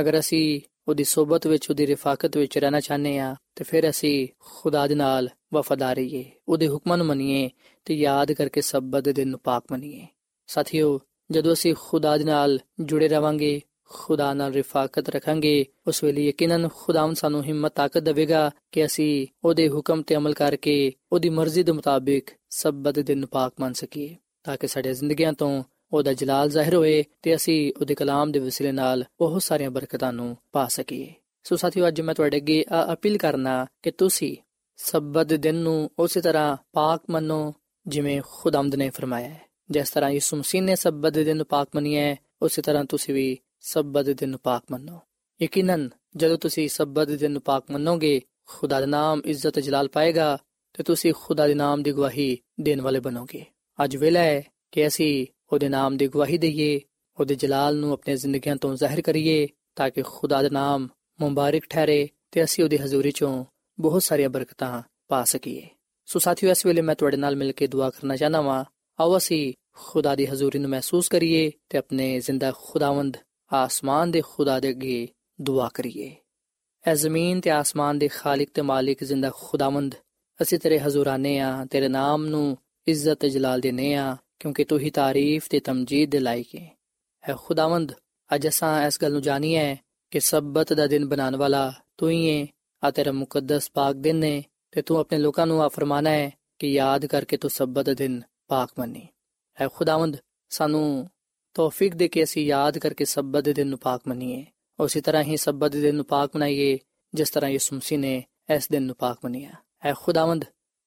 ਅਗਰ 0.00 0.18
ਅਸੀਂ 0.18 0.60
ਉਹਦੀ 0.88 1.04
ਸਹਬਤ 1.04 1.46
ਵਿੱਚ, 1.46 1.70
ਉਹਦੀ 1.70 1.86
ਰਿਫਾਕਤ 1.86 2.36
ਵਿੱਚ 2.36 2.58
ਰਹਿਣਾ 2.58 2.80
ਚਾਹੁੰਦੇ 2.80 3.18
ਆ 3.18 3.34
ਤੇ 3.56 3.64
ਫਿਰ 3.64 3.90
ਅਸੀਂ 3.90 4.28
ਖੁਦਾ 4.38 4.86
ਦੇ 4.86 4.94
ਨਾਲ 4.94 5.28
ਵਫਾਦਾਰ 5.54 5.96
ਰਹੀਏ, 5.96 6.24
ਉਹਦੇ 6.48 6.68
ਹੁਕਮਾਂ 6.68 6.98
ਨੂੰ 6.98 7.06
ਮੰਨੀਏ 7.06 7.48
ਤੇ 7.84 7.94
ਯਾਦ 7.94 8.32
ਕਰਕੇ 8.32 8.60
ਸਬਤ 8.60 9.04
ਦੇ 9.04 9.12
ਦਿਨ 9.12 9.28
ਨੂੰ 9.28 9.40
ਪਾਕ 9.40 9.64
ਮੰਨੀਏ। 9.72 10.06
ਸਾਥੀਓ, 10.46 11.00
ਜਦੋਂ 11.30 11.52
ਅਸੀਂ 11.52 11.74
ਖੁਦਾ 11.80 12.16
ਦੇ 12.16 12.24
ਨਾਲ 12.24 12.58
ਜੁੜੇ 12.80 13.08
ਰਵਾਂਗੇ, 13.08 13.60
ਖੁਦਾ 13.84 14.32
ਨਾਲ 14.34 14.52
ਰਿਫਾਕਤ 14.52 15.08
ਰੱਖਾਂਗੇ, 15.08 15.64
ਉਸ 15.86 16.04
ਵੇਲੇ 16.04 16.26
ਯਕੀਨਨ 16.26 16.68
ਖੁਦਾਵੰ 16.74 17.14
ਸਾਨੂੰ 17.14 17.42
ਹਿੰਮਤ, 17.44 17.72
ਤਾਕਤ 17.74 17.98
ਦੇਵੇਗਾ 17.98 18.50
ਕਿ 18.72 18.84
ਅਸੀਂ 18.84 19.26
ਉਹਦੇ 19.44 19.68
ਹੁਕਮ 19.68 20.02
ਤੇ 20.02 20.16
ਅਮਲ 20.16 20.34
ਕਰਕੇ 20.34 20.92
ਉਹਦੀ 21.12 21.28
ਮਰਜ਼ੀ 21.28 21.62
ਦੇ 21.62 21.72
ਮੁਤਾਬਿਕ 21.72 22.30
ਸਬਤ 22.50 22.98
ਦਿਨ 22.98 23.26
ਪਾਕ 23.26 23.52
ਮੰਨ 23.60 23.72
ਸਕੀਏ, 23.72 24.16
ਤਾਂ 24.44 24.56
ਕਿ 24.56 24.66
ਸਾਡੇ 24.66 24.94
ਜ਼ਿੰਦਗੀਆਂ 24.94 25.32
ਤੋਂ 25.32 25.64
ਉਹਦਾ 25.92 26.12
ਜਲਾਲ 26.12 26.50
ਜ਼ਾਹਿਰ 26.50 26.74
ਹੋਏ 26.74 27.04
ਤੇ 27.22 27.36
ਅਸੀਂ 27.36 27.72
ਉਹਦੇ 27.80 27.94
ਕਲਾਮ 27.94 28.32
ਦੇ 28.32 28.38
ਵਸੀਲੇ 28.38 28.72
ਨਾਲ 28.72 29.04
ਬਹੁਤ 29.18 29.42
ਸਾਰੀਆਂ 29.42 29.70
ਬਰਕਤਾਂ 29.70 30.12
ਨੂੰ 30.12 30.36
ਪਾ 30.52 30.66
ਸਕੀਏ। 30.66 31.14
ਸੋ 31.42 31.56
ਸਾਥੀਓ, 31.56 31.88
ਅੱਜ 31.88 32.00
ਮੈਂ 32.00 32.14
ਤੁਹਾਡੇ 32.14 32.36
ਅੱਗੇ 32.36 32.64
ਅਪੀਲ 32.92 33.18
ਕਰਨਾ 33.18 33.66
ਕਿ 33.82 33.90
ਤੁਸੀਂ 33.90 34.36
ਸਬਤ 34.76 35.34
ਦਿਨ 35.34 35.54
ਨੂੰ 35.54 35.90
ਉਸੇ 35.98 36.20
ਤਰ੍ਹਾਂ 36.20 36.56
ਪਾਕ 36.72 37.02
ਮੰਨੋ 37.10 37.54
ਜਿਵੇਂ 37.86 38.22
ਖੁਦਾਮਦ 38.30 38.74
ਨੇ 38.74 38.90
ਫਰਮਾਇਆ 38.90 39.28
ਹੈ। 39.28 39.40
ਜਿਸ 39.70 39.90
ਤਰ੍ਹਾਂ 39.90 40.10
ਯਿਸੂ 40.10 40.36
ਮਸੀਹ 40.36 40.62
ਨੇ 40.62 40.76
ਸਬਤ 40.76 41.12
ਦਿਨ 41.12 41.36
ਨੂੰ 41.36 41.46
ਪਾਕ 41.46 41.68
ਮੰਨਿਆ 41.74 42.02
ਹੈ, 42.02 42.16
ਉਸੇ 42.42 42.62
ਤਰ੍ਹਾਂ 42.62 42.84
ਤੁਸੀਂ 42.84 43.14
ਵੀ 43.14 43.38
ਸਬਤ 43.60 44.10
ਦਿਨ 44.10 44.28
ਨੂੰ 44.28 44.40
ਪਾਕ 44.42 44.62
ਮੰਨੋ। 44.70 44.98
ਯਕੀਨਨ, 45.42 45.90
ਜਦੋਂ 46.16 46.38
ਤੁਸੀਂ 46.38 46.68
ਸਬਤ 46.68 47.08
ਦਿਨ 47.08 47.30
ਨੂੰ 47.30 47.42
ਪਾਕ 47.42 47.64
ਮੰਨੋਗੇ, 47.70 48.20
ਖੁਦਾ 48.46 48.80
ਦਾ 48.80 48.86
ਨਾਮ 48.86 49.22
ਇੱਜ਼ਤ 49.24 49.58
ਜਲਾਲ 49.58 49.88
ਪਾਏਗਾ 49.88 50.38
ਤੇ 50.72 50.82
ਤੁਸੀਂ 50.82 51.14
ਖੁਦਾ 51.16 51.46
ਦੇ 51.46 51.54
ਨਾਮ 51.54 51.82
ਦੀ 51.82 51.92
ਗਵਾਹੀ 51.92 52.38
ਦੇਣ 52.60 52.80
ਵਾਲੇ 52.80 53.00
ਬਣੋਗੇ। 53.00 53.44
ਅੱਜ 53.84 53.96
ਵੇਲਾ 53.96 54.20
ਹੈ 54.20 54.42
ਕਿ 54.72 54.86
ਅਸੀਂ 54.86 55.26
ਉਹਦੇ 55.52 55.68
ਨਾਮ 55.68 55.96
ਦੀ 55.96 56.08
ਗਵਾਹੀ 56.08 56.38
ਦਈਏ, 56.38 56.80
ਉਹਦੇ 57.20 57.34
ਜਲਾਲ 57.34 57.76
ਨੂੰ 57.76 57.92
ਆਪਣੇ 57.92 58.16
ਜ਼ਿੰਦਗੀਆਂ 58.16 58.56
ਤੋਂ 58.56 58.76
ਜ਼ਾਹਿਰ 58.76 59.00
ਕਰੀਏ 59.00 59.48
ਤਾਂ 59.76 59.90
ਕਿ 59.90 60.02
ਖੁਦਾ 60.02 60.42
ਦਾ 60.42 60.48
ਨਾਮ 60.52 60.88
ਮੁਬਾਰਕ 61.20 61.62
ਠਹਿਰੇ 61.70 62.08
ਤੇ 62.30 62.44
ਅਸੀਂ 62.44 62.64
ਉਹਦੀ 62.64 62.76
ਹਜ਼ੂਰੀ 62.76 63.10
ਚੋਂ 63.10 63.44
ਬਹੁਤ 63.80 64.02
ਸਾਰੀਆਂ 64.02 64.28
ਬਰਕਤਾਂ 64.28 64.82
ਪਾ 65.08 65.24
ਸਕੀਏ। 65.24 65.66
ਸੋ 66.06 66.18
ਸਾਥੀਓ, 66.18 66.50
ਇਸ 66.50 66.66
ਵੇਲੇ 66.66 66.82
ਮੈਂ 66.82 66.94
ਤੁਹਾਡੇ 66.94 67.16
ਨਾਲ 67.16 67.36
ਮਿਲ 67.36 67.52
ਕੇ 67.52 67.66
ਦੁਆ 67.66 67.90
ਕਰਨਾ 67.90 68.16
ਚਾਹਨਾ 68.16 68.40
ਵਾਂ। 68.40 68.64
ਆਓ 69.00 69.16
ਅਸੀਂ 69.16 69.54
ਖੁਦਾ 69.72 70.14
ਦੀ 70.14 70.26
ਹਜ਼ੂਰੀ 70.26 70.58
ਨੂੰ 70.58 70.70
ਮਹਿਸੂਸ 70.70 71.08
ਕਰੀਏ 71.08 71.50
ਤੇ 71.68 71.78
ਆਪਣੇ 71.78 72.20
ਜ਼ਿੰਦਾ 72.20 72.52
ਖੁਦਾਵੰਦ 72.62 73.16
ਆਸਮਾਨ 73.52 74.10
ਦੇ 74.10 74.22
ਖੁਦਾ 74.26 74.60
ਦੇ 74.60 74.68
ਅੱਗੇ 74.68 75.08
ਦੁਆ 75.40 75.70
ਕਰੀਏ। 75.74 76.16
ਐ 76.86 76.94
ਜ਼ਮੀਨ 76.94 77.40
ਤੇ 77.40 77.50
ਆਸਮਾਨ 77.50 77.98
ਦੇ 77.98 78.08
ਖਾਲਕ 78.08 78.48
ਤੇ 78.54 78.62
ਮਾਲਿਕ 78.62 79.04
ਜ਼ਿੰਦਾ 79.04 79.30
ਖੁਦਾਵੰਦ, 79.34 79.94
ਅਸੀਂ 80.42 80.58
ਤੇਰੇ 80.58 80.80
ਹਜ਼ੂਰਾਨੇ 80.80 81.38
ਆ, 81.38 81.66
ਤੇਰੇ 81.70 81.88
ਨਾਮ 81.88 82.26
ਨੂੰ 82.26 82.58
ਇੱਜ਼ਤ 82.88 83.14
ਤੇ 83.14 83.30
ਜਲਾਲ 83.30 83.60
ਦੇਨੇ 83.60 83.94
ਆ। 83.94 84.16
ਕਿਉਂਕਿ 84.38 84.64
ਤੂੰ 84.64 84.78
ਹੀ 84.78 84.90
ਤਾਰੀਫ 84.90 85.46
ਤੇ 85.50 85.60
ਤਮਜੀਦ 85.60 86.10
ਦੇ 86.10 86.18
ਲਾਇਕ 86.18 86.54
ਹੈ 86.54 86.78
ਐ 87.28 87.34
ਖੁਦਾਵੰਦ, 87.36 87.92
ਅੱਜ 88.34 88.48
ਅਸਾਂ 88.48 88.86
ਇਸ 88.86 88.98
ਗੱਲ 89.02 89.12
ਨੂੰ 89.12 89.22
ਜਾਣੀਏ 89.22 89.76
ਕਿ 90.10 90.20
ਸਬਤ 90.20 90.72
ਦਾ 90.72 90.86
ਦਿਨ 90.86 91.08
ਬਣਾਉਣ 91.08 91.36
ਵਾਲਾ 91.36 91.72
ਤੂੰ 91.96 92.10
ਹੀ 92.10 92.40
ਹੈ 92.40 92.46
ਆ 92.84 92.90
ਤੇਰਾ 92.90 93.12
ਮੁਕੱਦਸ 93.12 93.70
ਪਾਕ 93.70 93.94
ਦਿਨ 93.94 94.24
ਹੈ 94.24 94.42
ਤੇ 94.70 94.82
ਤੂੰ 94.82 94.98
ਆਪਣੇ 94.98 95.18
ਲੋਕਾਂ 95.18 95.46
ਨੂੰ 95.46 95.62
ਆ 95.62 95.68
ਫਰਮਾਨਾ 95.68 96.10
ਹੈ 96.10 96.30
ਕਿ 96.58 96.72
ਯਾਦ 96.72 97.06
ਕਰਕੇ 97.06 97.36
ਤੂੰ 97.36 97.50
ਸਬਤ 97.50 97.86
ਦਾ 97.86 97.94
ਦਿਨ 97.94 98.22
ਪਾਕ 98.48 98.70
ਮੰਨੀ। 98.78 99.08
ਐ 99.60 99.68
ਖੁਦਾਵੰਦ, 99.74 100.16
ਸਾਨੂੰ 100.48 101.10
ਤੌਫੀਕ 101.54 101.94
ਦੇ 101.94 102.08
ਕੇ 102.08 102.24
ਅਸੀਂ 102.24 102.46
ਯਾਦ 102.46 102.78
ਕਰਕੇ 102.78 103.04
ਸਬਤ 103.04 103.44
ਦੇ 103.44 103.52
ਦਿਨ 103.52 103.66
ਨੂੰ 103.66 103.78
ਪਾਕ 103.78 104.02
ਮੰਨੀਏ। 104.08 104.46
ਉਸੇ 104.80 105.00
ਤਰ੍ਹਾਂ 105.00 105.22
ਹੀ 105.22 105.36
ਸਬਤ 105.36 105.72
ਦੇ 105.72 105.80
ਦਿਨ 105.80 105.94
ਨੂੰ 105.94 106.04
ਪਾਕ 106.04 106.36
ਮਨਾਈਏ, 106.36 106.78
ਜਿਸ 107.14 107.30
ਤਰ੍ਹਾਂ 107.30 107.50
ਯਿਸੂ 107.50 107.76
ਮਸੀਹ 107.76 107.98
ਨੇ 107.98 108.24
ਇਸ 108.54 108.68
ਦਿਨ 108.68 108.82
ਨੂੰ 108.82 108.96
ਪਾਕ 108.96 109.18
ਮੰਨਿਆ। 109.24 109.50
ਐ 109.84 109.92
ਖੁਦਾਵੰਦ, 109.96 110.44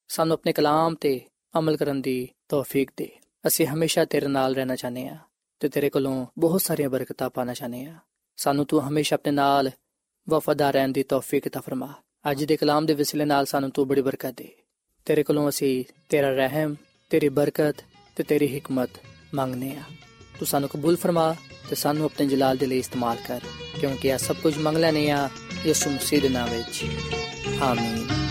ਸਾਨੂੰ 0.08 0.34
ਆਪਣੇ 0.34 0.54
ਕਲਾਮ 0.54 0.96
ਤੇ 0.96 1.22
ਅਮਲ 1.60 1.78
ਕਰਨ 1.78 2.02
ਦੀ 2.02 2.30
ਤੌਫੀਕ 2.50 2.92
ਦੇ। 2.98 3.18
ਅਸੀਂ 3.48 3.66
ਹਮੇਸ਼ਾ 3.68 4.06
ਤੇਰੇ 4.06 4.28
ਨਾਲ 4.28 4.56
ਰਹਿਣਾ 4.56 4.76
ਚਾਹਨੇ 4.76 5.08
ਆ 5.08 5.18
ਤੇ 5.60 5.70
ਤੇਰੇ 5.70 5.90
ਕੋਲੋਂ 5.90 6.26
ਬਹੁਤ 6.38 6.62
ਸਾਰੀਆਂ 6.62 6.90
ਬਰਕਤਾਂ 6.90 7.30
ਪਾਣਾ 7.30 7.54
ਚਾਹਨੇ 7.54 7.86
ਆ 7.86 7.96
ਸਾਨੂੰ 8.38 8.66
ਤੂੰ 8.66 8.88
ਹਮੇਸ਼ਾ 8.88 9.16
ਆਪਣੇ 9.16 9.32
ਨਾਲ 9.32 9.72
ਵਫਾਦਾਰ 10.30 10.74
ਰਹਿਣ 10.74 10.90
ਦੀ 10.90 11.04
ਤੌਫੀਕ 11.04 11.48
ਤਾ 11.50 11.62
ਫਰਮਾ। 11.62 11.94
ਅੱਜ 12.32 12.44
ਦੇ 12.44 12.58
ਕਲਾਮ 12.58 12.86
ਦੇ 12.86 12.94
ਵਸਿਲੇ 12.94 13.26
ਨਾਲ 13.26 13.46
ਸਾਨੂੰ 13.46 13.70
ਤੂੰ 13.70 13.88
ਬੜੀ 13.88 14.02
ਬਰਕਤ 14.02 14.32
ਦੇ। 14.32 14.52
ਤੇਰੇ 15.06 15.24
ਕੋਲੋਂ 15.24 15.50
ਅਸੀਂ 15.50 15.84
ਤੇਰਾ 16.10 16.32
ਰਹਿਮ, 16.32 16.76
ਤੇਰੀ 17.10 17.30
ਬਰਕਤ 17.30 17.84
ਤੇ 18.16 18.24
ਤੇਰੀ 18.24 18.58
ਹਕਮਤ 18.58 18.90
ਮੰਗਨੇ 19.34 19.76
ਆ 19.76 19.84
ਤੂੰ 20.40 20.48
ਸਾਨੂੰ 20.48 20.70
ਕਬੂਲ 20.70 20.98
ਫਰਮਾ 20.98 21.36
ਤੇ 21.70 21.76
ਸਾਨੂੰ 21.76 22.06
ਆਪਣੇ 22.06 22.28
ਜਲਾਲ 22.28 22.58
ਦੇ 22.58 22.66
ਲਈ 22.66 22.80
ਇਸਤੇਮਾਲ 22.80 23.18
ਕਰ, 23.28 23.42
ਕਿਉਂਕਿ 23.80 24.08
ਇਹ 24.08 24.18
ਸਭ 24.18 24.36
ਕੁਝ 24.36 24.58
ਮੰਗ 24.58 24.78
ਲੈਨੇ 24.78 25.10
ਆ 25.10 25.30
ਯਿਸੂ 25.66 25.90
ਮਸੀਹ 25.90 26.22
ਦੇ 26.22 26.30
ਨਾਮ 26.30 26.50
ਵਿੱਚ। 26.50 26.84
ਆਮੀਨ। 27.62 28.31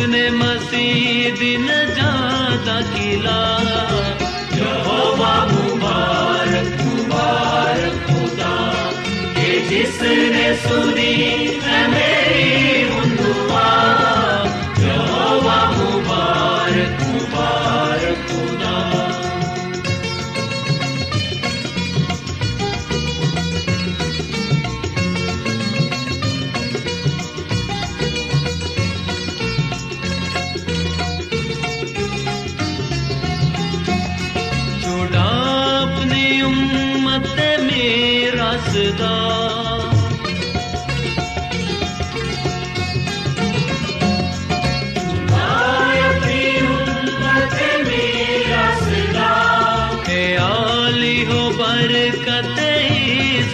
अपने 0.00 0.20
मसीह 0.30 1.34
दिन 1.38 1.66
जादा 1.96 2.76
किला 2.92 3.40
यहोवा 4.58 5.32
मुबारक 5.50 6.70
मुबारक 6.84 7.98
खुदा 8.06 8.54
कि 9.36 9.50
जिसने 9.68 10.46
सुनी 10.64 11.12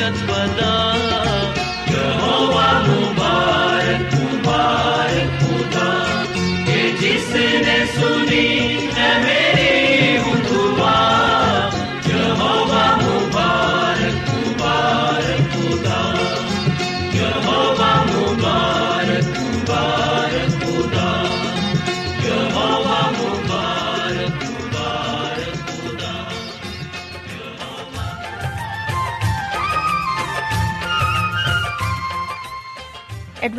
that's 0.10 0.37